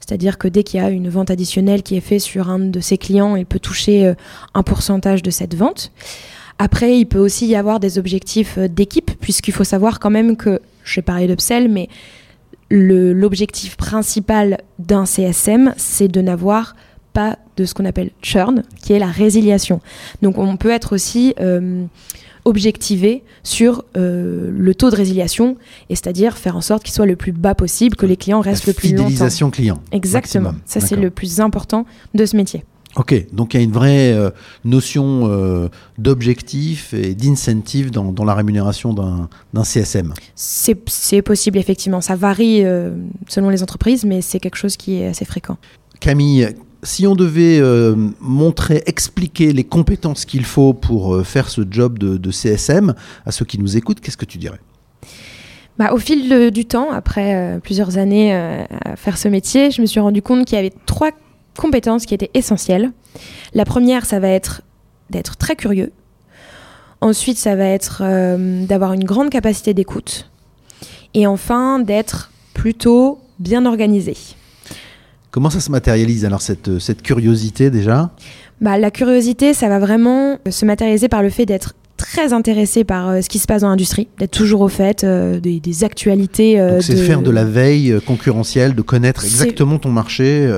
C'est-à-dire 0.00 0.38
que 0.38 0.48
dès 0.48 0.62
qu'il 0.62 0.80
y 0.80 0.82
a 0.82 0.88
une 0.88 1.08
vente 1.08 1.30
additionnelle 1.30 1.82
qui 1.82 1.96
est 1.96 2.00
faite 2.00 2.20
sur 2.20 2.48
un 2.48 2.58
de 2.58 2.80
ses 2.80 2.96
clients, 2.96 3.36
il 3.36 3.44
peut 3.44 3.58
toucher 3.58 4.06
euh, 4.06 4.14
un 4.54 4.62
pourcentage 4.62 5.22
de 5.22 5.30
cette 5.30 5.54
vente. 5.54 5.92
Après, 6.58 6.98
il 6.98 7.06
peut 7.06 7.18
aussi 7.18 7.46
y 7.46 7.56
avoir 7.56 7.78
des 7.78 7.98
objectifs 7.98 8.56
euh, 8.56 8.68
d'équipe, 8.68 9.10
puisqu'il 9.20 9.52
faut 9.52 9.64
savoir 9.64 10.00
quand 10.00 10.10
même 10.10 10.36
que, 10.36 10.60
je 10.84 10.96
vais 10.96 11.02
parler 11.02 11.26
d'upsell, 11.26 11.68
mais 11.68 11.88
l'objectif 12.70 13.76
principal 13.76 14.58
d'un 14.78 15.04
CSM, 15.04 15.74
c'est 15.76 16.08
de 16.08 16.20
n'avoir 16.20 16.74
pas 17.12 17.38
de 17.56 17.64
ce 17.64 17.74
qu'on 17.74 17.84
appelle 17.84 18.10
churn, 18.22 18.62
qui 18.82 18.92
est 18.92 18.98
la 18.98 19.06
résiliation. 19.06 19.80
Donc 20.22 20.36
on 20.38 20.56
peut 20.56 20.70
être 20.70 20.92
aussi 20.92 21.32
objectiver 22.46 23.24
sur 23.42 23.84
euh, 23.96 24.50
le 24.50 24.74
taux 24.74 24.90
de 24.90 24.96
résiliation, 24.96 25.56
et 25.90 25.96
c'est-à-dire 25.96 26.38
faire 26.38 26.56
en 26.56 26.60
sorte 26.60 26.84
qu'il 26.84 26.94
soit 26.94 27.04
le 27.04 27.16
plus 27.16 27.32
bas 27.32 27.54
possible, 27.54 27.96
que 27.96 28.06
les 28.06 28.16
clients 28.16 28.40
restent 28.40 28.66
le 28.66 28.72
plus 28.72 28.90
longtemps. 28.90 29.04
Fidélisation 29.04 29.50
client. 29.50 29.80
Exactement. 29.92 30.54
Ça, 30.64 30.80
c'est 30.80 30.96
le 30.96 31.10
plus 31.10 31.40
important 31.40 31.84
de 32.14 32.24
ce 32.24 32.36
métier. 32.36 32.64
Ok, 32.94 33.26
donc 33.30 33.52
il 33.52 33.58
y 33.58 33.60
a 33.60 33.64
une 33.64 33.72
vraie 33.72 34.12
euh, 34.14 34.30
notion 34.64 35.28
euh, 35.28 35.68
d'objectif 35.98 36.94
et 36.94 37.14
d'incentive 37.14 37.90
dans, 37.90 38.10
dans, 38.10 38.24
la 38.24 38.32
rémunération 38.32 38.94
d'un 38.94 39.64
CSM. 39.64 40.14
C'est 40.34 41.20
possible, 41.20 41.58
effectivement. 41.58 42.00
Ça 42.00 42.16
varie 42.16 42.62
selon 43.28 43.50
les 43.50 43.62
entreprises, 43.62 44.04
mais 44.04 44.22
c'est 44.22 44.40
quelque 44.40 44.56
chose 44.56 44.78
qui 44.78 44.94
est 44.94 45.08
assez 45.08 45.26
fréquent. 45.26 45.58
Camille, 46.00 46.54
si 46.86 47.06
on 47.06 47.14
devait 47.14 47.58
euh, 47.60 47.94
montrer, 48.20 48.82
expliquer 48.86 49.52
les 49.52 49.64
compétences 49.64 50.24
qu'il 50.24 50.44
faut 50.44 50.72
pour 50.72 51.14
euh, 51.14 51.24
faire 51.24 51.48
ce 51.48 51.62
job 51.68 51.98
de, 51.98 52.30
CSM 52.30 52.94
à 53.24 53.32
ceux 53.32 53.44
qui 53.44 53.58
nous 53.58 53.76
écoutent, 53.76 54.00
qu'est-ce 54.00 54.16
que 54.16 54.24
tu 54.24 54.38
dirais? 54.38 54.60
Bah, 55.78 55.92
au 55.92 55.98
fil 55.98 56.50
du 56.50 56.64
temps, 56.64 56.90
après 56.90 57.34
euh, 57.34 57.58
plusieurs 57.58 57.98
années 57.98 58.34
à 58.34 58.96
faire 58.96 59.18
ce 59.18 59.28
métier, 59.28 59.70
je 59.70 59.82
me 59.82 59.86
suis 59.86 60.00
rendu 60.00 60.22
compte 60.22 60.46
qu'il 60.46 60.56
y 60.56 60.58
avait 60.58 60.72
trois 60.86 61.10
compétences 61.58 62.06
qui 62.06 62.14
étaient 62.14 62.30
essentielles. 62.34 62.92
La 63.52 63.64
première, 63.64 64.06
ça 64.06 64.20
va 64.20 64.28
être 64.28 64.62
d'être 65.10 65.36
très 65.36 65.56
curieux. 65.56 65.92
Ensuite, 67.00 67.36
ça 67.36 67.56
va 67.56 67.64
être 67.64 68.02
d'avoir 68.66 68.92
une 68.92 69.04
grande 69.04 69.30
capacité 69.30 69.74
d'écoute. 69.74 70.30
Et 71.14 71.26
enfin, 71.26 71.78
d'être 71.78 72.30
plutôt 72.54 73.18
bien 73.38 73.66
organisé. 73.66 74.16
Comment 75.30 75.50
ça 75.50 75.60
se 75.60 75.70
matérialise 75.70 76.24
alors 76.24 76.40
cette, 76.40 76.78
cette 76.78 77.02
curiosité 77.02 77.70
déjà? 77.70 78.10
Bah, 78.60 78.78
La 78.78 78.90
curiosité, 78.90 79.54
ça 79.54 79.68
va 79.68 79.78
vraiment 79.78 80.38
se 80.48 80.64
matérialiser 80.64 81.08
par 81.08 81.22
le 81.22 81.30
fait 81.30 81.46
d'être 81.46 81.74
très 81.96 82.32
intéressé 82.32 82.84
par 82.84 83.08
euh, 83.08 83.20
ce 83.20 83.28
qui 83.28 83.38
se 83.38 83.46
passe 83.46 83.62
dans 83.62 83.68
l'industrie, 83.68 84.08
d'être 84.18 84.30
toujours 84.30 84.60
au 84.60 84.68
fait 84.68 85.04
euh, 85.04 85.40
des, 85.40 85.84
actualités. 85.84 86.60
Euh, 86.60 86.80
c'est 86.80 86.96
faire 86.96 87.22
de 87.22 87.30
la 87.30 87.44
veille 87.44 87.98
concurrentielle, 88.06 88.74
de 88.74 88.82
connaître 88.82 89.24
exactement 89.24 89.78
ton 89.78 89.90
marché. 89.90 90.48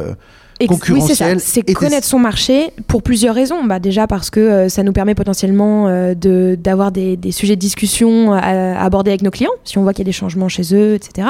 Concurrentiel 0.67 1.37
oui, 1.37 1.43
c'est 1.45 1.63
connaître 1.73 2.07
son 2.07 2.19
marché 2.19 2.73
pour 2.87 3.03
plusieurs 3.03 3.35
raisons. 3.35 3.65
Bah, 3.65 3.79
déjà 3.79 4.07
parce 4.07 4.31
que 4.31 4.69
ça 4.69 4.83
nous 4.83 4.93
permet 4.93 5.15
potentiellement 5.15 5.87
d'avoir 6.15 6.93
des, 6.93 7.17
des, 7.17 7.33
sujets 7.33 7.57
de 7.57 7.61
discussion 7.61 8.33
à, 8.33 8.39
à, 8.39 8.85
aborder 8.85 9.11
avec 9.11 9.23
nos 9.23 9.31
clients, 9.31 9.53
si 9.65 9.79
on 9.79 9.83
voit 9.83 9.93
qu'il 9.93 10.01
y 10.01 10.07
a 10.07 10.11
des 10.11 10.13
changements 10.13 10.49
chez 10.49 10.75
eux, 10.75 10.95
etc 10.95 11.29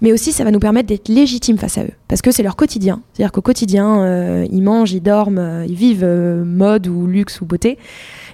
mais 0.00 0.12
aussi 0.12 0.32
ça 0.32 0.44
va 0.44 0.50
nous 0.50 0.58
permettre 0.58 0.88
d'être 0.88 1.08
légitimes 1.08 1.58
face 1.58 1.78
à 1.78 1.84
eux, 1.84 1.90
parce 2.08 2.22
que 2.22 2.30
c'est 2.30 2.42
leur 2.42 2.56
quotidien. 2.56 3.00
C'est-à-dire 3.12 3.32
qu'au 3.32 3.42
quotidien, 3.42 4.00
euh, 4.00 4.46
ils 4.50 4.62
mangent, 4.62 4.92
ils 4.92 5.00
dorment, 5.00 5.38
euh, 5.38 5.66
ils 5.66 5.74
vivent 5.74 6.04
euh, 6.04 6.44
mode 6.44 6.86
ou 6.86 7.06
luxe 7.06 7.40
ou 7.40 7.46
beauté. 7.46 7.78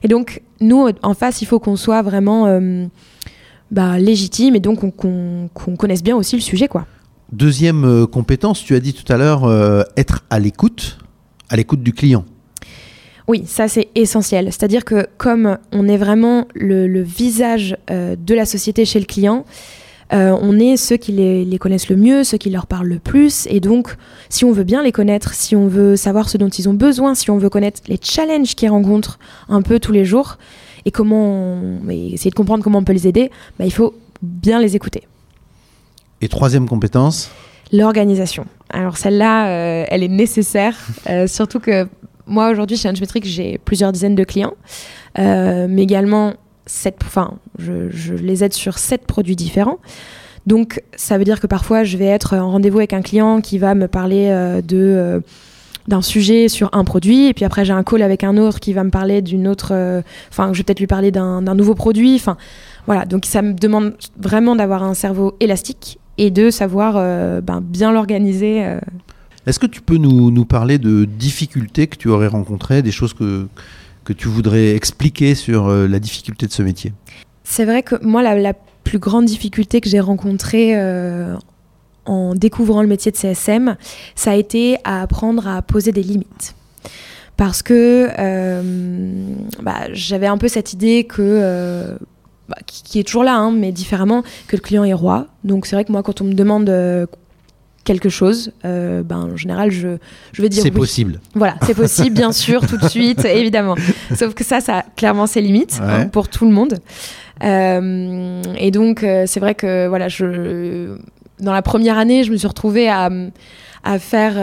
Et 0.02 0.08
donc, 0.08 0.42
nous, 0.60 0.88
en 1.02 1.14
face, 1.14 1.42
il 1.42 1.46
faut 1.46 1.60
qu'on 1.60 1.76
soit 1.76 2.02
vraiment 2.02 2.60
bah, 3.70 3.98
légitime 3.98 4.56
et 4.56 4.60
donc 4.60 4.80
qu'on 4.96 5.76
connaisse 5.76 6.02
bien 6.02 6.16
aussi 6.16 6.34
le 6.34 6.42
sujet. 6.42 6.66
quoi. 6.66 6.86
Deuxième 7.32 8.06
compétence, 8.06 8.62
tu 8.62 8.74
as 8.74 8.80
dit 8.80 8.92
tout 8.92 9.10
à 9.10 9.16
l'heure, 9.16 9.50
être 9.96 10.24
à 10.28 10.38
l'écoute, 10.38 10.98
à 11.48 11.56
l'écoute 11.56 11.82
du 11.82 11.92
client. 11.92 12.24
Oui, 13.26 13.44
ça 13.46 13.68
c'est 13.68 13.88
essentiel. 13.94 14.46
C'est-à-dire 14.46 14.84
que 14.84 15.06
comme 15.16 15.56
on 15.72 15.88
est 15.88 15.96
vraiment 15.96 16.46
le, 16.54 17.02
visage 17.02 17.76
de 17.88 18.34
la 18.34 18.44
société 18.44 18.84
chez 18.84 19.00
le 19.00 19.06
client, 19.06 19.46
euh, 20.12 20.36
on 20.42 20.58
est 20.58 20.76
ceux 20.76 20.96
qui 20.96 21.12
les, 21.12 21.58
connaissent 21.58 21.88
le 21.88 21.96
mieux, 21.96 22.24
ceux 22.24 22.36
qui 22.36 22.50
leur 22.50 22.66
parlent 22.66 22.88
le 22.88 22.98
plus. 22.98 23.46
Et 23.48 23.60
donc, 23.60 23.96
si 24.28 24.44
on 24.44 24.52
veut 24.52 24.64
bien 24.64 24.82
les 24.82 24.92
connaître, 24.92 25.32
si 25.34 25.56
on 25.56 25.68
veut 25.68 25.96
savoir 25.96 26.28
ce 26.28 26.36
dont 26.36 26.48
ils 26.48 26.68
ont 26.68 26.74
besoin, 26.74 27.14
si 27.14 27.30
on 27.30 27.38
veut 27.38 27.48
connaître 27.48 27.80
les 27.88 27.98
challenges 28.00 28.54
qu'ils 28.54 28.70
rencontrent 28.70 29.18
un 29.48 29.62
peu 29.62 29.78
tous 29.78 29.92
les 29.92 30.04
jours, 30.04 30.38
et 30.84 30.90
comment 30.90 31.60
essayer 31.88 32.30
de 32.30 32.34
comprendre 32.34 32.62
comment 32.62 32.80
on 32.80 32.84
peut 32.84 32.92
les 32.92 33.06
aider, 33.06 33.30
bah, 33.58 33.64
il 33.64 33.72
faut 33.72 33.94
bien 34.20 34.60
les 34.60 34.76
écouter. 34.76 35.04
Et 36.22 36.28
troisième 36.28 36.68
compétence 36.68 37.30
L'organisation. 37.72 38.46
Alors 38.70 38.96
celle-là, 38.96 39.48
euh, 39.48 39.84
elle 39.88 40.02
est 40.02 40.08
nécessaire, 40.08 40.76
euh, 41.10 41.26
surtout 41.26 41.60
que 41.60 41.86
moi 42.26 42.50
aujourd'hui 42.50 42.76
chez 42.76 42.88
Angemetric, 42.88 43.26
j'ai 43.26 43.58
plusieurs 43.58 43.92
dizaines 43.92 44.14
de 44.14 44.24
clients, 44.24 44.54
mais 45.16 45.82
également 45.82 46.34
enfin, 47.04 47.34
je, 47.58 48.14
les 48.14 48.44
aide 48.44 48.52
sur 48.52 48.78
sept 48.78 49.06
produits 49.06 49.36
différents. 49.36 49.78
Donc, 50.46 50.82
ça 50.96 51.18
veut 51.18 51.24
dire 51.24 51.40
que 51.40 51.46
parfois, 51.46 51.84
je 51.84 51.96
vais 51.96 52.06
être 52.06 52.36
en 52.36 52.50
rendez-vous 52.50 52.78
avec 52.78 52.92
un 52.92 53.02
client 53.02 53.40
qui 53.40 53.58
va 53.58 53.74
me 53.74 53.86
parler 53.86 54.28
euh, 54.30 54.60
de 54.60 54.76
euh, 54.76 55.20
d'un 55.88 56.02
sujet 56.02 56.48
sur 56.48 56.70
un 56.72 56.84
produit, 56.84 57.26
et 57.26 57.34
puis 57.34 57.44
après, 57.44 57.64
j'ai 57.64 57.72
un 57.72 57.82
call 57.82 58.02
avec 58.02 58.22
un 58.22 58.36
autre 58.36 58.60
qui 58.60 58.72
va 58.72 58.84
me 58.84 58.90
parler 58.90 59.20
d'une 59.22 59.48
autre. 59.48 59.70
Euh, 59.72 60.02
enfin, 60.30 60.52
je 60.52 60.58
vais 60.58 60.64
peut-être 60.64 60.80
lui 60.80 60.86
parler 60.86 61.10
d'un 61.10 61.54
nouveau 61.54 61.74
produit. 61.74 62.14
Enfin, 62.14 62.36
voilà. 62.86 63.04
Donc, 63.04 63.26
ça 63.26 63.42
me 63.42 63.52
demande 63.52 63.94
vraiment 64.16 64.56
d'avoir 64.56 64.82
un 64.84 64.94
cerveau 64.94 65.36
élastique 65.40 65.98
et 66.18 66.30
de 66.30 66.50
savoir 66.50 66.94
ben, 67.42 67.60
bien 67.60 67.92
l'organiser. 67.92 68.64
Est-ce 69.46 69.58
que 69.58 69.66
tu 69.66 69.80
peux 69.80 69.96
nous, 69.96 70.30
nous, 70.30 70.44
parler 70.44 70.78
de 70.78 71.04
difficultés 71.04 71.86
que 71.86 71.96
tu 71.96 72.08
aurais 72.08 72.28
rencontrées, 72.28 72.82
des 72.82 72.92
choses 72.92 73.14
que 73.14 73.48
que 74.04 74.12
tu 74.12 74.28
voudrais 74.28 74.74
expliquer 74.74 75.34
sur 75.34 75.68
euh, 75.68 75.86
la 75.86 75.98
difficulté 75.98 76.46
de 76.46 76.52
ce 76.52 76.62
métier? 76.62 76.92
C'est 77.44 77.64
vrai 77.64 77.82
que 77.82 77.96
moi, 78.04 78.22
la, 78.22 78.54
plus 78.84 78.98
grande 78.98 79.26
difficulté 79.26 79.80
que 79.80 79.88
j'ai 79.88 80.00
rencontrée 80.00 80.72
euh, 80.74 81.36
en 82.04 82.34
découvrant 82.34 82.82
le 82.82 82.88
métier 82.88 83.12
de 83.12 83.16
CSM, 83.16 83.76
ça 84.16 84.32
a 84.32 84.34
été 84.34 84.76
à 84.82 85.02
apprendre 85.02 85.46
à 85.46 85.62
poser 85.62 85.92
des 85.92 86.02
limites. 86.02 86.56
Parce 87.36 87.62
que 87.62 88.08
euh, 88.18 89.34
bah, 89.62 89.82
j'avais 89.92 90.26
un 90.26 90.36
peu 90.36 90.48
cette 90.48 90.72
idée 90.72 91.04
que 91.04 91.96
bah, 92.48 92.56
qui, 92.66 92.98
est 92.98 93.04
toujours 93.04 93.24
là, 93.24 93.36
hein, 93.36 93.52
mais 93.52 93.72
différemment, 93.72 94.22
que 94.46 94.56
le 94.56 94.62
client 94.62 94.84
est 94.84 94.92
roi. 94.92 95.26
Donc 95.44 95.66
c'est 95.66 95.76
vrai 95.76 95.84
que 95.84 95.92
moi, 95.92 96.02
quand 96.02 96.20
on 96.20 96.24
me 96.24 96.34
demande 96.34 96.68
quelque 97.84 98.08
chose, 98.08 98.52
euh, 98.64 99.02
ben, 99.02 99.30
en 99.32 99.36
général, 99.36 99.70
je, 99.70 99.96
je 100.32 100.42
vais 100.42 100.48
dire 100.48 100.62
C'est 100.62 100.70
possible. 100.70 101.20
Voilà, 101.34 101.56
c'est 101.66 101.74
possible, 101.74 102.14
bien 102.14 102.32
sûr, 102.32 102.66
tout 102.66 102.76
de 102.76 102.88
suite, 102.88 103.24
évidemment. 103.24 103.76
Sauf 104.14 104.34
que 104.34 104.44
ça, 104.44 104.60
ça 104.60 104.78
a 104.78 104.82
clairement 104.96 105.26
ses 105.26 105.40
limites 105.40 105.80
hein, 105.82 106.06
pour 106.08 106.28
tout 106.28 106.44
le 106.44 106.52
monde. 106.52 106.78
Euh, 107.42 108.42
et 108.56 108.70
donc, 108.70 109.02
euh, 109.02 109.24
c'est 109.26 109.40
vrai 109.40 109.54
que 109.54 109.88
voilà, 109.88 110.08
je, 110.08 110.96
dans 111.40 111.52
la 111.52 111.62
première 111.62 111.98
année, 111.98 112.24
je 112.24 112.30
me 112.30 112.36
suis 112.36 112.46
retrouvée 112.46 112.88
à, 112.88 113.10
à 113.82 113.98
faire 113.98 114.36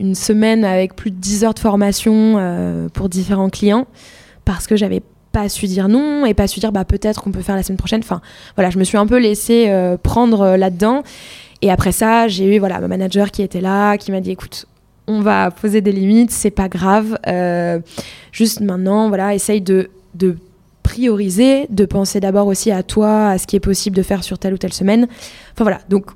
une 0.00 0.14
semaine 0.14 0.64
avec 0.64 0.96
plus 0.96 1.10
de 1.10 1.16
10 1.16 1.44
heures 1.44 1.54
de 1.54 1.58
formation 1.58 2.88
pour 2.94 3.08
différents 3.08 3.50
clients 3.50 3.86
parce 4.46 4.66
que 4.66 4.76
j'avais 4.76 5.02
pas 5.34 5.48
su 5.48 5.66
dire 5.66 5.88
non 5.88 6.24
et 6.24 6.32
pas 6.32 6.46
su 6.46 6.60
dire 6.60 6.72
bah 6.72 6.84
peut-être 6.84 7.22
qu'on 7.22 7.32
peut 7.32 7.42
faire 7.42 7.56
la 7.56 7.62
semaine 7.62 7.76
prochaine. 7.76 8.00
Enfin 8.02 8.22
voilà, 8.56 8.70
je 8.70 8.78
me 8.78 8.84
suis 8.84 8.96
un 8.96 9.06
peu 9.06 9.18
laissée 9.18 9.66
euh, 9.68 9.98
prendre 9.98 10.40
euh, 10.40 10.56
là-dedans. 10.56 11.02
Et 11.60 11.70
après 11.70 11.92
ça, 11.92 12.28
j'ai 12.28 12.56
eu 12.56 12.58
voilà 12.58 12.80
ma 12.80 12.88
manager 12.88 13.30
qui 13.30 13.42
était 13.42 13.60
là, 13.60 13.98
qui 13.98 14.12
m'a 14.12 14.20
dit 14.20 14.30
écoute, 14.30 14.66
on 15.06 15.20
va 15.20 15.50
poser 15.50 15.80
des 15.80 15.92
limites, 15.92 16.30
c'est 16.30 16.50
pas 16.50 16.68
grave. 16.68 17.18
Euh, 17.26 17.80
juste 18.32 18.60
maintenant, 18.60 19.08
voilà, 19.08 19.34
essaye 19.34 19.60
de, 19.60 19.90
de 20.14 20.36
prioriser, 20.82 21.66
de 21.68 21.84
penser 21.84 22.20
d'abord 22.20 22.46
aussi 22.46 22.70
à 22.70 22.82
toi, 22.82 23.30
à 23.30 23.38
ce 23.38 23.46
qui 23.46 23.56
est 23.56 23.60
possible 23.60 23.96
de 23.96 24.02
faire 24.02 24.22
sur 24.22 24.38
telle 24.38 24.54
ou 24.54 24.58
telle 24.58 24.72
semaine. 24.72 25.08
Enfin 25.52 25.64
voilà, 25.64 25.80
donc 25.88 26.06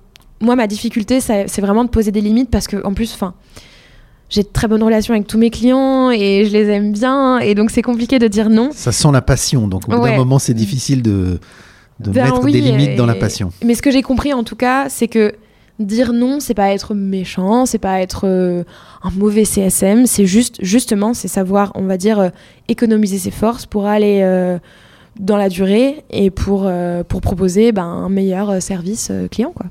moi 0.40 0.54
ma 0.54 0.68
difficulté, 0.68 1.20
c'est 1.20 1.60
vraiment 1.60 1.84
de 1.84 1.90
poser 1.90 2.12
des 2.12 2.20
limites 2.20 2.50
parce 2.50 2.68
que 2.68 2.84
en 2.84 2.94
plus, 2.94 3.12
enfin 3.14 3.34
j'ai 4.28 4.42
de 4.42 4.48
très 4.48 4.68
bonnes 4.68 4.82
relations 4.82 5.14
avec 5.14 5.26
tous 5.26 5.38
mes 5.38 5.50
clients 5.50 6.10
et 6.10 6.44
je 6.44 6.52
les 6.52 6.68
aime 6.68 6.92
bien 6.92 7.38
et 7.38 7.54
donc 7.54 7.70
c'est 7.70 7.82
compliqué 7.82 8.18
de 8.18 8.28
dire 8.28 8.50
non. 8.50 8.70
Ça 8.72 8.92
sent 8.92 9.08
la 9.12 9.22
passion, 9.22 9.68
donc 9.68 9.88
au 9.88 9.96
bout 9.96 10.04
d'un 10.04 10.16
moment 10.16 10.38
c'est 10.38 10.54
difficile 10.54 11.02
de, 11.02 11.40
de 12.00 12.10
ben 12.10 12.24
mettre 12.24 12.44
des 12.44 12.60
limites 12.60 12.96
dans 12.96 13.06
la 13.06 13.14
passion. 13.14 13.50
Mais 13.64 13.74
ce 13.74 13.82
que 13.82 13.90
j'ai 13.90 14.02
compris 14.02 14.32
en 14.32 14.44
tout 14.44 14.56
cas, 14.56 14.88
c'est 14.88 15.08
que 15.08 15.34
dire 15.78 16.12
non, 16.12 16.40
c'est 16.40 16.54
pas 16.54 16.72
être 16.72 16.94
méchant, 16.94 17.66
c'est 17.66 17.78
pas 17.78 18.00
être 18.00 18.22
euh, 18.24 18.64
un 19.02 19.10
mauvais 19.10 19.44
CSM, 19.44 20.06
c'est 20.06 20.26
juste 20.26 20.56
justement 20.60 21.14
c'est 21.14 21.28
savoir, 21.28 21.72
on 21.74 21.84
va 21.84 21.96
dire, 21.96 22.18
euh, 22.18 22.28
économiser 22.68 23.18
ses 23.18 23.30
forces 23.30 23.66
pour 23.66 23.86
aller 23.86 24.20
euh, 24.22 24.58
dans 25.20 25.36
la 25.36 25.48
durée 25.48 26.04
et 26.10 26.30
pour, 26.30 26.70
pour 27.08 27.20
proposer 27.20 27.72
ben, 27.72 27.82
un 27.82 28.08
meilleur 28.08 28.62
service 28.62 29.10
client 29.32 29.52
quoi. 29.52 29.66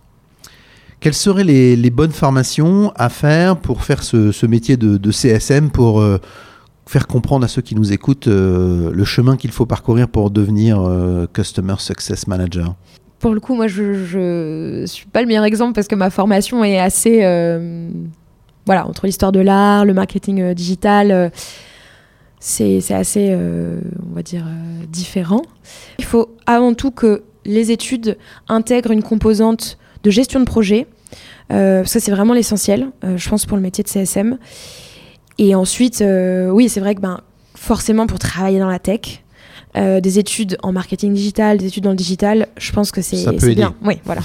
Quelles 1.00 1.14
seraient 1.14 1.44
les, 1.44 1.90
bonnes 1.92 2.12
formations 2.12 2.92
à 2.96 3.10
faire 3.10 3.58
pour 3.58 3.84
faire 3.84 4.02
ce, 4.02 4.46
métier 4.46 4.78
de, 4.78 5.12
CSM, 5.12 5.70
pour 5.70 6.02
euh, 6.02 6.20
faire 6.88 7.06
comprendre 7.06 7.46
à 7.46 7.48
ceux 7.48 7.62
qui 7.62 7.76
nous 7.76 7.94
écoutent 7.94 8.28
euh, 8.28 8.92
le 8.92 9.06
chemin 9.06 9.38
qu'il 9.38 9.52
faut 9.52 9.68
parcourir 9.68 10.08
pour 10.10 10.32
devenir 10.32 10.82
euh, 10.82 11.28
Customer 11.32 11.76
Success 11.78 12.28
Manager? 12.28 12.76
Pour 13.20 13.34
le 13.34 13.40
coup, 13.40 13.56
moi, 13.56 13.68
je 13.68 14.82
ne 14.82 14.86
suis 14.86 15.06
pas 15.06 15.22
le 15.22 15.28
meilleur 15.28 15.44
exemple 15.44 15.74
parce 15.74 15.88
que 15.88 15.96
ma 15.96 16.10
formation 16.10 16.64
est 16.64 16.80
assez... 16.80 17.20
voilà, 18.66 18.88
entre 18.88 19.06
l'histoire 19.06 19.32
de 19.32 19.40
l'art, 19.40 19.86
le 19.86 19.94
marketing 19.94 20.54
digital 20.54 21.32
c'est 22.40 22.92
assez, 22.92 23.36
on 23.36 24.16
va 24.16 24.22
dire, 24.22 24.46
différent. 24.90 25.42
Il 25.98 26.06
faut 26.06 26.36
avant 26.46 26.76
tout 26.76 26.92
que 26.92 27.24
les 27.46 27.72
études 27.72 28.18
intègrent 28.48 28.92
une 28.92 29.02
composante 29.02 29.80
de 30.08 30.12
gestion 30.12 30.40
de 30.40 30.46
projet. 30.46 30.88
Euh, 31.52 31.84
ça, 31.84 32.00
c'est 32.00 32.12
vraiment 32.12 32.34
l'essentiel, 32.34 32.88
euh, 33.04 33.18
je 33.18 33.30
pense, 33.30 33.46
pour 33.46 33.58
le 33.58 33.64
métier 33.64 33.84
de 33.84 33.90
CSM. 33.90 34.38
Et 35.38 35.54
ensuite, 35.54 36.02
euh, 36.02 36.50
oui, 36.50 36.70
c'est 36.70 36.80
vrai 36.80 36.96
que 36.96 37.02
ben, 37.02 37.20
forcément, 37.56 38.08
pour 38.08 38.18
travailler 38.18 38.60
dans 38.60 38.70
la 38.70 38.80
tech, 38.80 39.24
des 39.76 40.18
études 40.18 40.58
en 40.64 40.72
marketing 40.72 41.14
digital, 41.14 41.60
des 41.60 41.68
études 41.68 41.84
dans 41.84 41.92
le 41.92 41.96
digital, 41.96 42.48
je 42.58 42.72
pense 42.72 42.90
que 42.90 43.04
c'est 43.04 43.32
bien. 43.54 43.76
Oui, 43.84 44.00
voilà. 44.06 44.22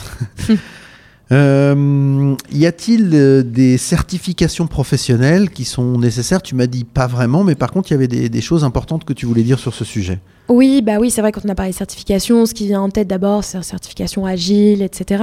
y 1.30 2.66
a-t-il 2.66 3.10
des 3.50 3.78
certifications 3.78 4.66
professionnelles 4.66 5.50
qui 5.50 5.64
sont 5.64 5.98
nécessaires? 5.98 6.42
Tu 6.42 6.54
m'as 6.54 6.66
dit 6.66 6.84
pas 6.84 7.06
vraiment, 7.06 7.44
mais 7.44 7.54
par 7.54 7.70
contre, 7.70 7.90
il 7.90 7.94
y 7.94 7.96
avait 7.96 8.08
des, 8.08 8.28
des, 8.28 8.40
choses 8.40 8.64
importantes 8.64 9.04
que 9.04 9.12
tu 9.12 9.24
voulais 9.26 9.42
dire 9.42 9.58
sur 9.58 9.74
ce 9.74 9.84
sujet. 9.84 10.20
Oui, 10.48 10.82
bah 10.82 10.98
oui, 11.00 11.10
c'est 11.10 11.20
vrai 11.20 11.32
quand 11.32 11.44
on 11.44 11.48
a 11.48 11.54
parlé 11.54 11.72
de 11.72 11.76
certification, 11.76 12.44
ce 12.46 12.52
qui 12.52 12.66
vient 12.66 12.82
en 12.82 12.90
tête 12.90 13.08
d'abord, 13.08 13.44
c'est 13.44 13.56
la 13.56 13.62
certification 13.62 14.26
agile, 14.26 14.82
etc. 14.82 15.22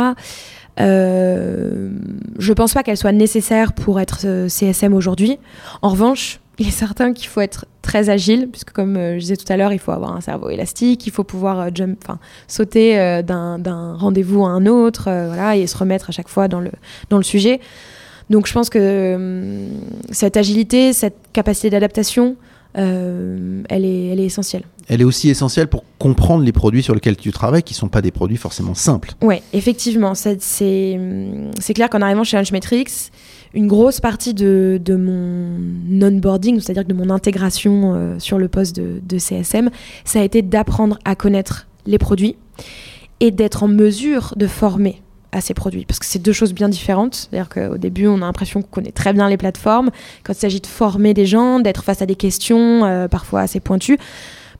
Euh, 0.79 1.89
je 2.37 2.53
pense 2.53 2.73
pas 2.73 2.83
qu'elle 2.83 2.97
soit 2.97 3.11
nécessaire 3.11 3.73
pour 3.73 3.99
être 3.99 4.21
euh, 4.25 4.47
CSM 4.47 4.93
aujourd'hui. 4.93 5.37
En 5.81 5.89
revanche, 5.89 6.39
il 6.57 6.67
est 6.67 6.71
certain 6.71 7.13
qu'il 7.13 7.27
faut 7.27 7.41
être 7.41 7.65
très 7.89 8.09
agile, 8.09 8.49
puisque 8.51 8.71
comme 8.71 8.97
euh, 8.97 9.13
je 9.15 9.19
disais 9.19 9.35
tout 9.37 9.51
à 9.51 9.57
l'heure, 9.57 9.73
il 9.73 9.79
faut 9.79 9.91
avoir 9.91 10.15
un 10.15 10.21
cerveau 10.21 10.49
élastique, 10.49 11.07
il 11.07 11.11
faut 11.11 11.23
pouvoir 11.23 11.59
euh, 11.59 11.69
jump, 11.73 12.03
sauter 12.47 13.21
d'un 13.23 13.95
rendez-vous 13.97 14.45
à 14.45 14.49
un 14.49 14.65
autre, 14.67 15.03
voilà, 15.05 15.55
et 15.57 15.65
se 15.65 15.75
remettre 15.75 16.09
à 16.09 16.11
chaque 16.11 16.29
fois 16.29 16.47
dans 16.47 16.59
le, 16.59 16.71
dans 17.09 17.17
le 17.17 17.23
sujet. 17.23 17.59
Donc 18.29 18.45
je 18.45 18.53
pense 18.53 18.69
que 18.69 19.67
cette 20.11 20.37
agilité, 20.37 20.93
cette 20.93 21.17
capacité 21.33 21.71
d'adaptation, 21.71 22.35
euh, 22.77 23.63
elle, 23.69 23.85
est, 23.85 24.07
elle 24.07 24.19
est 24.19 24.25
essentielle. 24.25 24.63
Elle 24.87 25.01
est 25.01 25.05
aussi 25.05 25.29
essentielle 25.29 25.67
pour 25.67 25.83
comprendre 25.97 26.43
les 26.43 26.51
produits 26.51 26.83
sur 26.83 26.93
lesquels 26.93 27.17
tu 27.17 27.31
travailles, 27.31 27.63
qui 27.63 27.73
ne 27.73 27.77
sont 27.77 27.89
pas 27.89 28.01
des 28.01 28.11
produits 28.11 28.37
forcément 28.37 28.75
simples. 28.75 29.13
Oui, 29.21 29.37
effectivement. 29.53 30.13
C'est 30.15 30.99
clair 31.73 31.89
qu'en 31.89 32.01
arrivant 32.01 32.23
chez 32.23 32.37
Hunchmetrics, 32.37 33.11
une 33.53 33.67
grosse 33.67 33.99
partie 33.99 34.33
de, 34.33 34.79
de 34.83 34.95
mon 34.95 36.05
onboarding, 36.05 36.59
c'est-à-dire 36.59 36.85
de 36.85 36.93
mon 36.93 37.09
intégration 37.09 37.93
euh, 37.95 38.19
sur 38.19 38.37
le 38.37 38.47
poste 38.47 38.75
de, 38.75 39.17
CSM, 39.17 39.69
ça 40.05 40.19
a 40.19 40.23
été 40.23 40.41
d'apprendre 40.41 40.99
à 41.03 41.15
connaître 41.15 41.67
les 41.85 41.97
produits 41.97 42.35
et 43.19 43.31
d'être 43.31 43.63
en 43.63 43.67
mesure 43.67 44.33
de 44.37 44.47
former 44.47 45.01
à 45.31 45.41
ces 45.41 45.53
produits 45.53 45.85
parce 45.85 45.99
que 45.99 46.05
c'est 46.05 46.19
deux 46.19 46.31
choses 46.31 46.53
bien 46.53 46.69
différentes. 46.69 47.27
C'est-à-dire 47.29 47.49
qu'au 47.49 47.77
début, 47.77 48.07
on 48.07 48.17
a 48.17 48.19
l'impression 48.19 48.61
qu'on 48.61 48.69
connaît 48.69 48.91
très 48.91 49.13
bien 49.13 49.27
les 49.29 49.37
plateformes. 49.37 49.89
Quand 50.23 50.33
il 50.33 50.39
s'agit 50.39 50.61
de 50.61 50.67
former 50.67 51.13
des 51.13 51.25
gens, 51.25 51.59
d'être 51.59 51.83
face 51.83 52.01
à 52.01 52.05
des 52.05 52.15
questions 52.15 52.85
euh, 52.85 53.07
parfois 53.07 53.41
assez 53.41 53.59
pointues, 53.59 53.97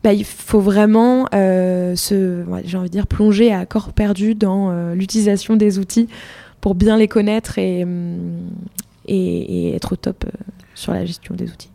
bah, 0.04 0.14
il 0.14 0.26
faut 0.26 0.62
vraiment 0.62 1.28
euh, 1.34 1.96
se, 1.96 2.44
dire, 2.88 3.08
plonger 3.08 3.54
à 3.54 3.66
corps 3.66 3.94
perdu 3.94 4.36
dans 4.36 4.94
l'utilisation 4.94 5.56
des 5.56 5.78
outils 5.80 6.08
pour 6.62 6.76
bien 6.76 6.98
les 6.98 7.08
connaître 7.08 7.58
et, 7.58 7.86
et, 9.08 9.76
être 9.76 9.94
au 9.94 9.96
top 9.96 10.26
sur 10.76 10.94
la 10.94 11.06
gestion 11.06 11.36
des 11.36 11.46
outils. 11.46 11.70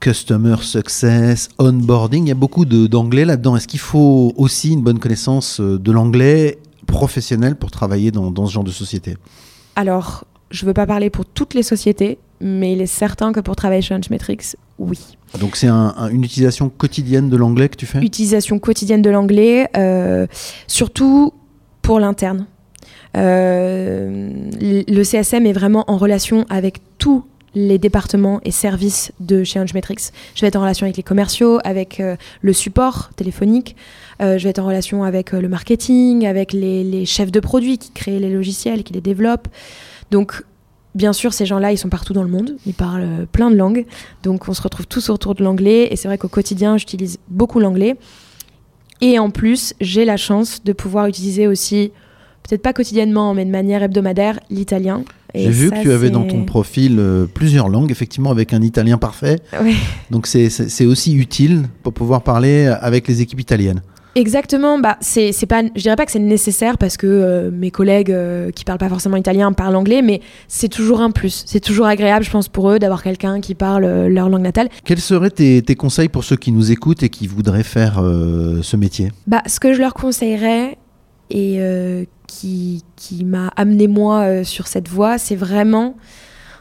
Customer 0.00 0.56
success, 0.62 1.48
onboarding, 1.58 2.26
il 2.26 2.28
y 2.28 2.32
a 2.32 2.36
beaucoup 2.36 2.64
d'anglais 2.64 3.24
là-dedans. 3.24 3.56
Est-ce 3.56 3.66
qu'il 3.66 3.80
faut 3.80 4.32
aussi 4.36 4.72
une 4.72 4.82
bonne 4.82 5.00
connaissance 5.00 5.60
de 5.60 5.92
l'anglais 5.92 6.58
professionnel 6.86 7.56
pour 7.56 7.70
travailler 7.70 8.10
dans, 8.10 8.46
ce 8.46 8.52
genre 8.52 8.64
de 8.64 8.70
société? 8.70 9.16
Alors, 9.74 10.24
je 10.50 10.64
ne 10.64 10.68
veux 10.68 10.74
pas 10.74 10.86
parler 10.86 11.10
pour 11.10 11.26
toutes 11.26 11.54
les 11.54 11.64
sociétés, 11.64 12.18
mais 12.40 12.72
il 12.72 12.80
est 12.80 12.86
certain 12.86 13.32
que 13.32 13.40
pour 13.40 13.56
travailler 13.56 13.82
chez 13.82 13.94
Hunchmetrics, 13.94 14.56
oui. 14.78 15.16
Donc 15.40 15.56
c'est 15.56 15.68
une 15.68 16.24
utilisation 16.24 16.70
quotidienne 16.70 17.28
de 17.28 17.36
l'anglais 17.36 17.68
que 17.68 17.76
tu 17.76 17.86
fais? 17.86 17.98
Utilisation 17.98 18.58
quotidienne 18.58 19.02
de 19.02 19.10
l'anglais, 19.10 19.68
euh, 19.76 20.26
surtout 20.66 21.34
pour 21.82 22.00
l'interne. 22.00 22.46
Euh, 23.16 24.17
le 24.88 25.04
CSM 25.04 25.46
est 25.46 25.52
vraiment 25.52 25.84
en 25.86 25.96
relation 25.96 26.46
avec 26.48 26.78
tous 26.98 27.24
les 27.54 27.78
départements 27.78 28.40
et 28.44 28.50
services 28.50 29.12
de 29.20 29.44
chez 29.44 29.58
Hunchmetrics. 29.58 30.12
Je 30.34 30.40
vais 30.40 30.48
être 30.48 30.56
en 30.56 30.60
relation 30.60 30.84
avec 30.84 30.96
les 30.96 31.02
commerciaux, 31.02 31.58
avec 31.64 32.00
euh, 32.00 32.16
le 32.42 32.52
support 32.52 33.10
téléphonique, 33.16 33.76
euh, 34.20 34.38
je 34.38 34.44
vais 34.44 34.50
être 34.50 34.58
en 34.58 34.66
relation 34.66 35.04
avec 35.04 35.32
euh, 35.32 35.40
le 35.40 35.48
marketing, 35.48 36.26
avec 36.26 36.52
les, 36.52 37.04
chefs 37.06 37.32
de 37.32 37.40
produits 37.40 37.78
qui 37.78 37.90
créent 37.90 38.18
les 38.18 38.30
logiciels, 38.30 38.82
qui 38.82 38.92
les 38.92 39.00
développent. 39.00 39.48
Donc, 40.10 40.42
bien 40.94 41.12
sûr, 41.12 41.32
ces 41.32 41.46
gens-là, 41.46 41.72
ils 41.72 41.78
sont 41.78 41.88
partout 41.88 42.12
dans 42.12 42.22
le 42.22 42.30
monde, 42.30 42.56
ils 42.66 42.74
parlent 42.74 43.26
plein 43.30 43.50
de 43.50 43.56
langues, 43.56 43.86
donc 44.22 44.48
on 44.48 44.54
se 44.54 44.62
retrouve 44.62 44.86
tous 44.86 45.10
autour 45.10 45.34
de 45.34 45.42
l'anglais, 45.42 45.88
et 45.90 45.96
c'est 45.96 46.08
vrai 46.08 46.18
qu'au 46.18 46.28
quotidien, 46.28 46.76
j'utilise 46.76 47.18
beaucoup 47.28 47.60
l'anglais. 47.60 47.96
Et 49.00 49.18
en 49.18 49.30
plus, 49.30 49.74
j'ai 49.80 50.04
la 50.04 50.16
chance 50.16 50.64
de 50.64 50.72
pouvoir 50.72 51.06
utiliser 51.06 51.46
aussi 51.46 51.92
peut-être 52.48 52.62
pas 52.62 52.72
quotidiennement, 52.72 53.34
mais 53.34 53.44
de 53.44 53.50
manière 53.50 53.82
hebdomadaire, 53.82 54.40
l'italien. 54.50 55.04
J'ai 55.34 55.50
vu 55.50 55.70
que 55.70 55.82
tu 55.82 55.92
avais 55.92 56.10
dans 56.10 56.24
ton 56.24 56.44
profil 56.44 56.96
euh, 56.98 57.26
plusieurs 57.26 57.68
langues, 57.68 57.90
effectivement, 57.90 58.30
avec 58.30 58.52
un 58.54 58.62
italien 58.62 58.96
parfait. 58.96 59.40
Donc 60.10 60.26
c'est 60.26 60.86
aussi 60.86 61.14
utile 61.14 61.64
pour 61.82 61.92
pouvoir 61.92 62.22
parler 62.22 62.66
avec 62.66 63.06
les 63.08 63.20
équipes 63.20 63.40
italiennes. 63.40 63.82
Exactement, 64.14 64.80
bah 64.80 64.96
c'est 65.00 65.46
pas, 65.46 65.62
je 65.62 65.80
dirais 65.80 65.94
pas 65.94 66.04
que 66.04 66.10
c'est 66.10 66.18
nécessaire 66.18 66.76
parce 66.76 66.96
que 66.96 67.06
euh, 67.06 67.50
mes 67.52 67.70
collègues 67.70 68.10
euh, 68.10 68.50
qui 68.50 68.64
parlent 68.64 68.78
pas 68.78 68.88
forcément 68.88 69.16
italien 69.16 69.52
parlent 69.52 69.76
anglais, 69.76 70.02
mais 70.02 70.22
c'est 70.48 70.68
toujours 70.68 71.02
un 71.02 71.12
plus. 71.12 71.44
C'est 71.46 71.60
toujours 71.60 71.86
agréable, 71.86 72.24
je 72.24 72.30
pense, 72.30 72.48
pour 72.48 72.70
eux 72.70 72.80
d'avoir 72.80 73.04
quelqu'un 73.04 73.40
qui 73.40 73.54
parle 73.54 74.06
leur 74.08 74.28
langue 74.28 74.42
natale. 74.42 74.70
Quels 74.84 74.98
seraient 74.98 75.30
tes, 75.30 75.62
tes, 75.62 75.76
conseils 75.76 76.08
pour 76.08 76.24
ceux 76.24 76.36
qui 76.36 76.50
nous 76.50 76.72
écoutent 76.72 77.04
et 77.04 77.10
qui 77.10 77.28
voudraient 77.28 77.62
faire 77.62 78.02
ce 78.62 78.76
métier? 78.76 79.12
Bah, 79.28 79.42
ce 79.46 79.60
que 79.60 79.72
je 79.72 79.80
leur 79.80 79.94
conseillerais 79.94 80.78
et 81.30 81.60
qui, 82.28 82.84
qui 82.94 83.24
m'a 83.24 83.48
amené 83.56 83.88
moi 83.88 84.20
euh, 84.20 84.44
sur 84.44 84.68
cette 84.68 84.88
voie, 84.88 85.18
c'est 85.18 85.34
vraiment 85.34 85.96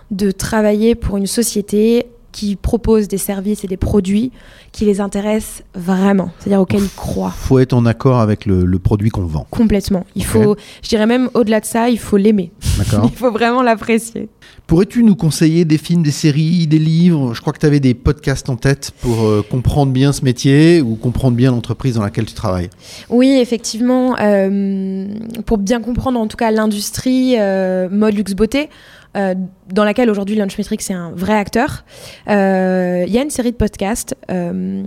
de 0.10 0.32
travailler 0.32 0.96
pour 0.96 1.18
une 1.18 1.28
société 1.28 2.08
qui 2.38 2.56
propose 2.56 3.08
des 3.08 3.18
services 3.18 3.64
et 3.64 3.68
des 3.68 3.78
produits 3.78 4.32
qui 4.72 4.86
les 4.86 5.02
intéressent 5.02 5.64
vraiment, 5.74 6.30
c'est-à-dire 6.38 6.62
auxquels 6.62 6.84
ils 6.84 6.96
croient. 6.96 7.34
Il 7.36 7.48
faut 7.48 7.58
être 7.58 7.74
en 7.74 7.84
accord 7.88 8.20
avec 8.20 8.46
le, 8.46 8.78
produit 8.78 9.10
qu'on 9.10 9.26
vend. 9.26 9.48
Complètement. 9.50 10.06
Il 10.16 10.24
faut, 10.24 10.56
je 10.84 10.88
dirais 10.88 11.08
même 11.08 11.32
au-delà 11.34 11.62
de 11.62 11.66
ça, 11.66 11.90
il 11.90 11.98
faut 11.98 12.16
l'aimer. 12.16 12.52
il 13.04 13.10
faut 13.10 13.32
vraiment 13.32 13.64
l'apprécier. 13.64 14.30
Pourrais-tu 14.68 15.04
nous 15.04 15.16
conseiller 15.16 15.66
des 15.66 15.80
films, 15.80 16.04
des 16.04 16.12
séries, 16.12 16.68
des 16.68 16.78
livres? 16.78 17.34
Je 17.34 17.42
crois 17.42 17.54
que 17.54 17.60
tu 17.60 17.66
avais 17.66 17.80
des 17.80 17.96
podcasts 17.96 18.50
en 18.50 18.56
tête 18.56 18.92
pour 19.02 19.24
euh, 19.24 19.44
comprendre 19.50 19.92
bien 19.92 20.14
ce 20.14 20.24
métier 20.24 20.80
ou 20.82 20.94
comprendre 20.94 21.36
bien 21.36 21.50
l'entreprise 21.50 21.96
dans 21.96 22.04
laquelle 22.04 22.26
tu 22.26 22.36
travailles. 22.36 22.70
Oui, 23.10 23.40
effectivement. 23.42 24.16
Euh, 24.20 25.08
pour 25.48 25.58
bien 25.58 25.82
comprendre 25.82 26.20
en 26.20 26.28
tout 26.28 26.38
cas 26.38 26.52
l'industrie 26.52 27.36
euh, 27.40 27.90
mode 27.90 28.14
luxe 28.14 28.34
beauté, 28.34 28.70
euh, 29.18 29.36
dans 29.72 29.84
laquelle 29.84 30.10
aujourd'hui 30.10 30.36
Launchmetrics 30.36 30.90
est 30.90 30.94
un 30.94 31.12
vrai 31.12 31.34
acteur. 31.34 31.84
Euh, 32.30 33.04
Il 33.08 33.14
y 33.14 33.18
a 33.18 33.22
une 33.22 33.30
série 33.30 33.52
de 33.52 33.58
podcasts 33.58 34.16
euh, 34.30 34.84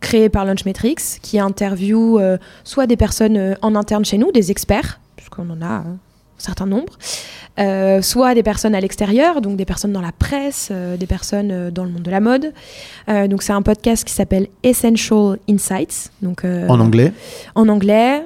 créés 0.00 0.28
par 0.28 0.44
Launchmetrics 0.44 1.20
qui 1.22 1.38
interview 1.38 2.20
soit 2.64 2.86
des 2.86 2.96
personnes 2.96 3.56
en 3.62 3.74
interne 3.74 4.04
chez 4.04 4.18
nous, 4.18 4.32
des 4.32 4.50
experts, 4.50 5.00
puisqu'on 5.16 5.48
en 5.50 5.62
a 5.62 5.84
un 6.38 6.42
certain 6.42 6.66
nombre, 6.66 6.92
euh, 7.58 8.00
soit 8.02 8.34
des 8.34 8.42
personnes 8.42 8.74
à 8.74 8.80
l'extérieur, 8.80 9.40
donc 9.40 9.56
des 9.56 9.64
personnes 9.64 9.92
dans 9.92 10.00
la 10.00 10.12
presse, 10.12 10.68
euh, 10.70 10.96
des 10.96 11.06
personnes 11.06 11.50
euh, 11.50 11.70
dans 11.70 11.84
le 11.84 11.90
monde 11.90 12.02
de 12.02 12.10
la 12.10 12.20
mode. 12.20 12.52
Donc 13.08 13.42
c'est 13.42 13.52
un 13.52 13.62
podcast 13.62 14.04
qui 14.04 14.12
s'appelle 14.12 14.48
Essential 14.62 15.38
Insights, 15.48 16.10
donc 16.22 16.44
En 16.44 16.78
anglais 16.78 17.12
en 17.54 17.68
anglais. 17.68 18.22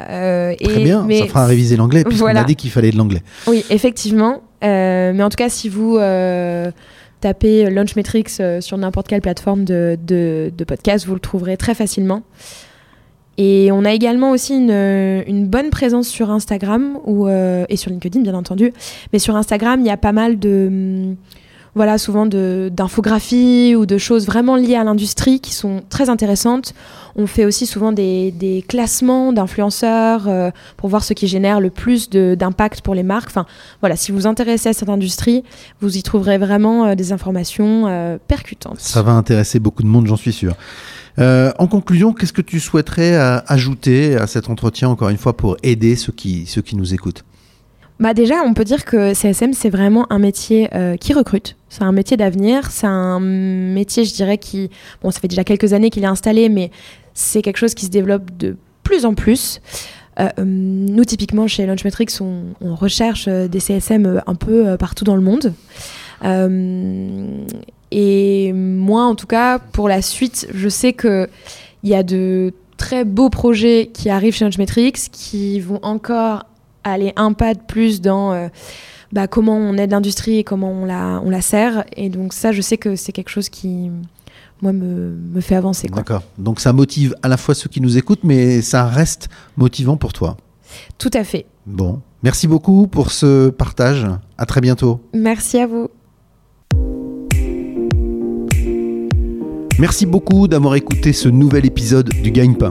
Euh, 0.00 0.54
Très 0.62 0.80
et- 0.80 0.84
bien, 0.84 1.04
mais 1.04 1.20
ça 1.20 1.26
fera 1.26 1.46
réviser 1.46 1.76
l'anglais, 1.76 2.04
puisqu'on 2.04 2.24
Voilà. 2.26 2.40
a 2.40 2.44
dit 2.44 2.54
qu'il 2.56 2.70
fallait 2.70 2.90
de 2.90 2.96
l'anglais. 2.96 3.22
oui, 3.46 3.64
effectivement. 3.70 4.42
Euh, 4.64 5.12
mais 5.14 5.22
en 5.22 5.28
tout 5.28 5.36
cas, 5.36 5.48
si 5.48 5.68
vous 5.68 5.96
euh, 5.98 6.70
tapez 7.20 7.70
Launchmetrics 7.70 8.30
euh, 8.40 8.60
sur 8.60 8.76
n'importe 8.78 9.06
quelle 9.08 9.20
plateforme 9.20 9.64
de, 9.64 9.96
de, 10.04 10.52
de 10.56 10.64
podcast, 10.64 11.06
vous 11.06 11.14
le 11.14 11.20
trouverez 11.20 11.56
très 11.56 11.74
facilement. 11.74 12.22
Et 13.40 13.70
on 13.72 13.84
a 13.84 13.92
également 13.92 14.32
aussi 14.32 14.54
une, 14.56 14.72
une 15.28 15.46
bonne 15.46 15.70
présence 15.70 16.08
sur 16.08 16.30
Instagram 16.30 16.98
ou, 17.04 17.28
et 17.28 17.76
sur 17.76 17.90
LinkedIn, 17.90 18.22
bien 18.22 18.34
entendu. 18.34 18.72
Mais 19.12 19.20
sur 19.20 19.36
Instagram, 19.36 19.78
il 19.80 19.86
y 19.86 19.90
a 19.90 19.96
pas 19.96 20.10
mal 20.12 20.40
de. 20.40 20.66
hum, 20.68 21.16
Voilà, 21.74 21.98
souvent 21.98 22.26
d'infographies 22.26 23.74
ou 23.76 23.86
de 23.86 23.98
choses 23.98 24.26
vraiment 24.26 24.56
liées 24.56 24.76
à 24.76 24.84
l'industrie 24.84 25.40
qui 25.40 25.54
sont 25.54 25.82
très 25.88 26.08
intéressantes. 26.08 26.74
On 27.16 27.26
fait 27.26 27.44
aussi 27.44 27.66
souvent 27.66 27.92
des, 27.92 28.30
des 28.30 28.64
classements 28.66 29.32
d'influenceurs 29.32 30.28
euh, 30.28 30.50
pour 30.76 30.88
voir 30.88 31.04
ce 31.04 31.12
qui 31.12 31.26
génère 31.26 31.60
le 31.60 31.70
plus 31.70 32.10
d'impact 32.10 32.80
pour 32.80 32.94
les 32.94 33.02
marques. 33.02 33.28
Enfin, 33.28 33.46
voilà, 33.80 33.96
si 33.96 34.12
vous 34.12 34.18
vous 34.18 34.26
intéressez 34.26 34.70
à 34.70 34.72
cette 34.72 34.88
industrie, 34.88 35.44
vous 35.80 35.96
y 35.96 36.02
trouverez 36.02 36.38
vraiment 36.38 36.86
euh, 36.86 36.94
des 36.94 37.12
informations 37.12 37.86
euh, 37.86 38.18
percutantes. 38.28 38.80
Ça 38.80 39.02
va 39.02 39.12
intéresser 39.12 39.58
beaucoup 39.58 39.82
de 39.82 39.88
monde, 39.88 40.06
j'en 40.06 40.16
suis 40.16 40.32
sûr. 40.32 40.54
En 41.20 41.66
conclusion, 41.66 42.12
qu'est-ce 42.12 42.32
que 42.32 42.42
tu 42.42 42.60
souhaiterais 42.60 43.16
ajouter 43.48 44.14
à 44.14 44.28
cet 44.28 44.48
entretien, 44.48 44.88
encore 44.88 45.08
une 45.08 45.16
fois, 45.16 45.36
pour 45.36 45.56
aider 45.64 45.96
ceux 45.96 46.12
qui, 46.12 46.46
ceux 46.46 46.62
qui 46.62 46.76
nous 46.76 46.94
écoutent? 46.94 47.24
Bah 48.00 48.14
déjà, 48.14 48.36
on 48.44 48.54
peut 48.54 48.64
dire 48.64 48.84
que 48.84 49.12
CSM, 49.12 49.52
c'est 49.52 49.70
vraiment 49.70 50.06
un 50.10 50.20
métier 50.20 50.68
euh, 50.74 50.96
qui 50.96 51.12
recrute. 51.12 51.56
C'est 51.68 51.82
un 51.82 51.92
métier 51.92 52.16
d'avenir. 52.16 52.70
C'est 52.70 52.86
un 52.86 53.20
métier, 53.20 54.04
je 54.04 54.14
dirais, 54.14 54.38
qui... 54.38 54.70
Bon, 55.02 55.10
ça 55.10 55.20
fait 55.20 55.28
déjà 55.28 55.44
quelques 55.44 55.72
années 55.72 55.90
qu'il 55.90 56.02
est 56.02 56.08
installé, 56.08 56.48
mais 56.48 56.70
c'est 57.14 57.42
quelque 57.42 57.58
chose 57.58 57.74
qui 57.74 57.86
se 57.86 57.90
développe 57.90 58.36
de 58.36 58.56
plus 58.82 59.04
en 59.04 59.14
plus. 59.14 59.60
Euh, 60.18 60.28
euh, 60.38 60.44
nous, 60.44 61.04
typiquement, 61.04 61.46
chez 61.46 61.66
Launchmetrics, 61.66 62.20
on, 62.20 62.74
recherche 62.74 63.26
euh, 63.28 63.48
des 63.48 63.60
CSM 63.60 64.22
un 64.26 64.34
peu 64.34 64.76
partout 64.76 65.04
dans 65.04 65.16
le 65.16 65.22
monde. 65.22 65.52
Et 67.90 68.52
moi, 68.52 69.04
en 69.04 69.14
tout 69.14 69.26
cas, 69.26 69.58
pour 69.58 69.88
la 69.88 70.02
suite, 70.02 70.48
je 70.52 70.68
sais 70.68 70.92
qu'il 70.92 71.28
y 71.84 71.94
a 71.94 72.02
de 72.02 72.52
très 72.76 73.04
beaux 73.04 73.30
projets 73.30 73.90
qui 73.92 74.10
arrivent 74.10 74.34
chez 74.34 74.44
Launchmetrics 74.44 75.10
qui 75.10 75.58
vont 75.60 75.80
encore 75.82 76.44
aller 76.84 77.12
un 77.16 77.32
pas 77.32 77.54
de 77.54 77.60
plus 77.60 78.00
dans 78.00 78.50
bah, 79.12 79.26
comment 79.26 79.56
on 79.56 79.74
aide 79.74 79.90
l'industrie 79.90 80.38
et 80.38 80.44
comment 80.44 80.70
on 80.70 80.84
la, 80.84 81.20
on 81.24 81.30
la 81.30 81.40
sert. 81.40 81.84
Et 81.96 82.08
donc 82.08 82.32
ça, 82.32 82.52
je 82.52 82.60
sais 82.60 82.76
que 82.76 82.96
c'est 82.96 83.12
quelque 83.12 83.30
chose 83.30 83.48
qui, 83.48 83.90
moi, 84.62 84.72
me, 84.72 85.16
me 85.32 85.40
fait 85.40 85.56
avancer. 85.56 85.88
D'accord. 85.88 86.22
Donc 86.36 86.60
ça 86.60 86.72
motive 86.72 87.14
à 87.22 87.28
la 87.28 87.36
fois 87.36 87.54
ceux 87.54 87.68
qui 87.68 87.80
nous 87.80 87.96
écoutent, 87.96 88.24
mais 88.24 88.60
ça 88.62 88.86
reste 88.86 89.28
motivant 89.56 89.96
pour 89.96 90.12
toi. 90.12 90.36
Tout 90.98 91.10
à 91.14 91.24
fait. 91.24 91.46
Bon, 91.66 92.00
merci 92.22 92.46
beaucoup 92.46 92.86
pour 92.86 93.10
ce 93.10 93.48
partage. 93.48 94.06
À 94.36 94.46
très 94.46 94.60
bientôt. 94.60 95.00
Merci 95.14 95.58
à 95.58 95.66
vous. 95.66 95.88
Merci 99.78 100.06
beaucoup 100.06 100.48
d'avoir 100.48 100.74
écouté 100.74 101.12
ce 101.12 101.28
nouvel 101.28 101.64
épisode 101.64 102.08
du 102.08 102.32
Gagne-Pain. 102.32 102.70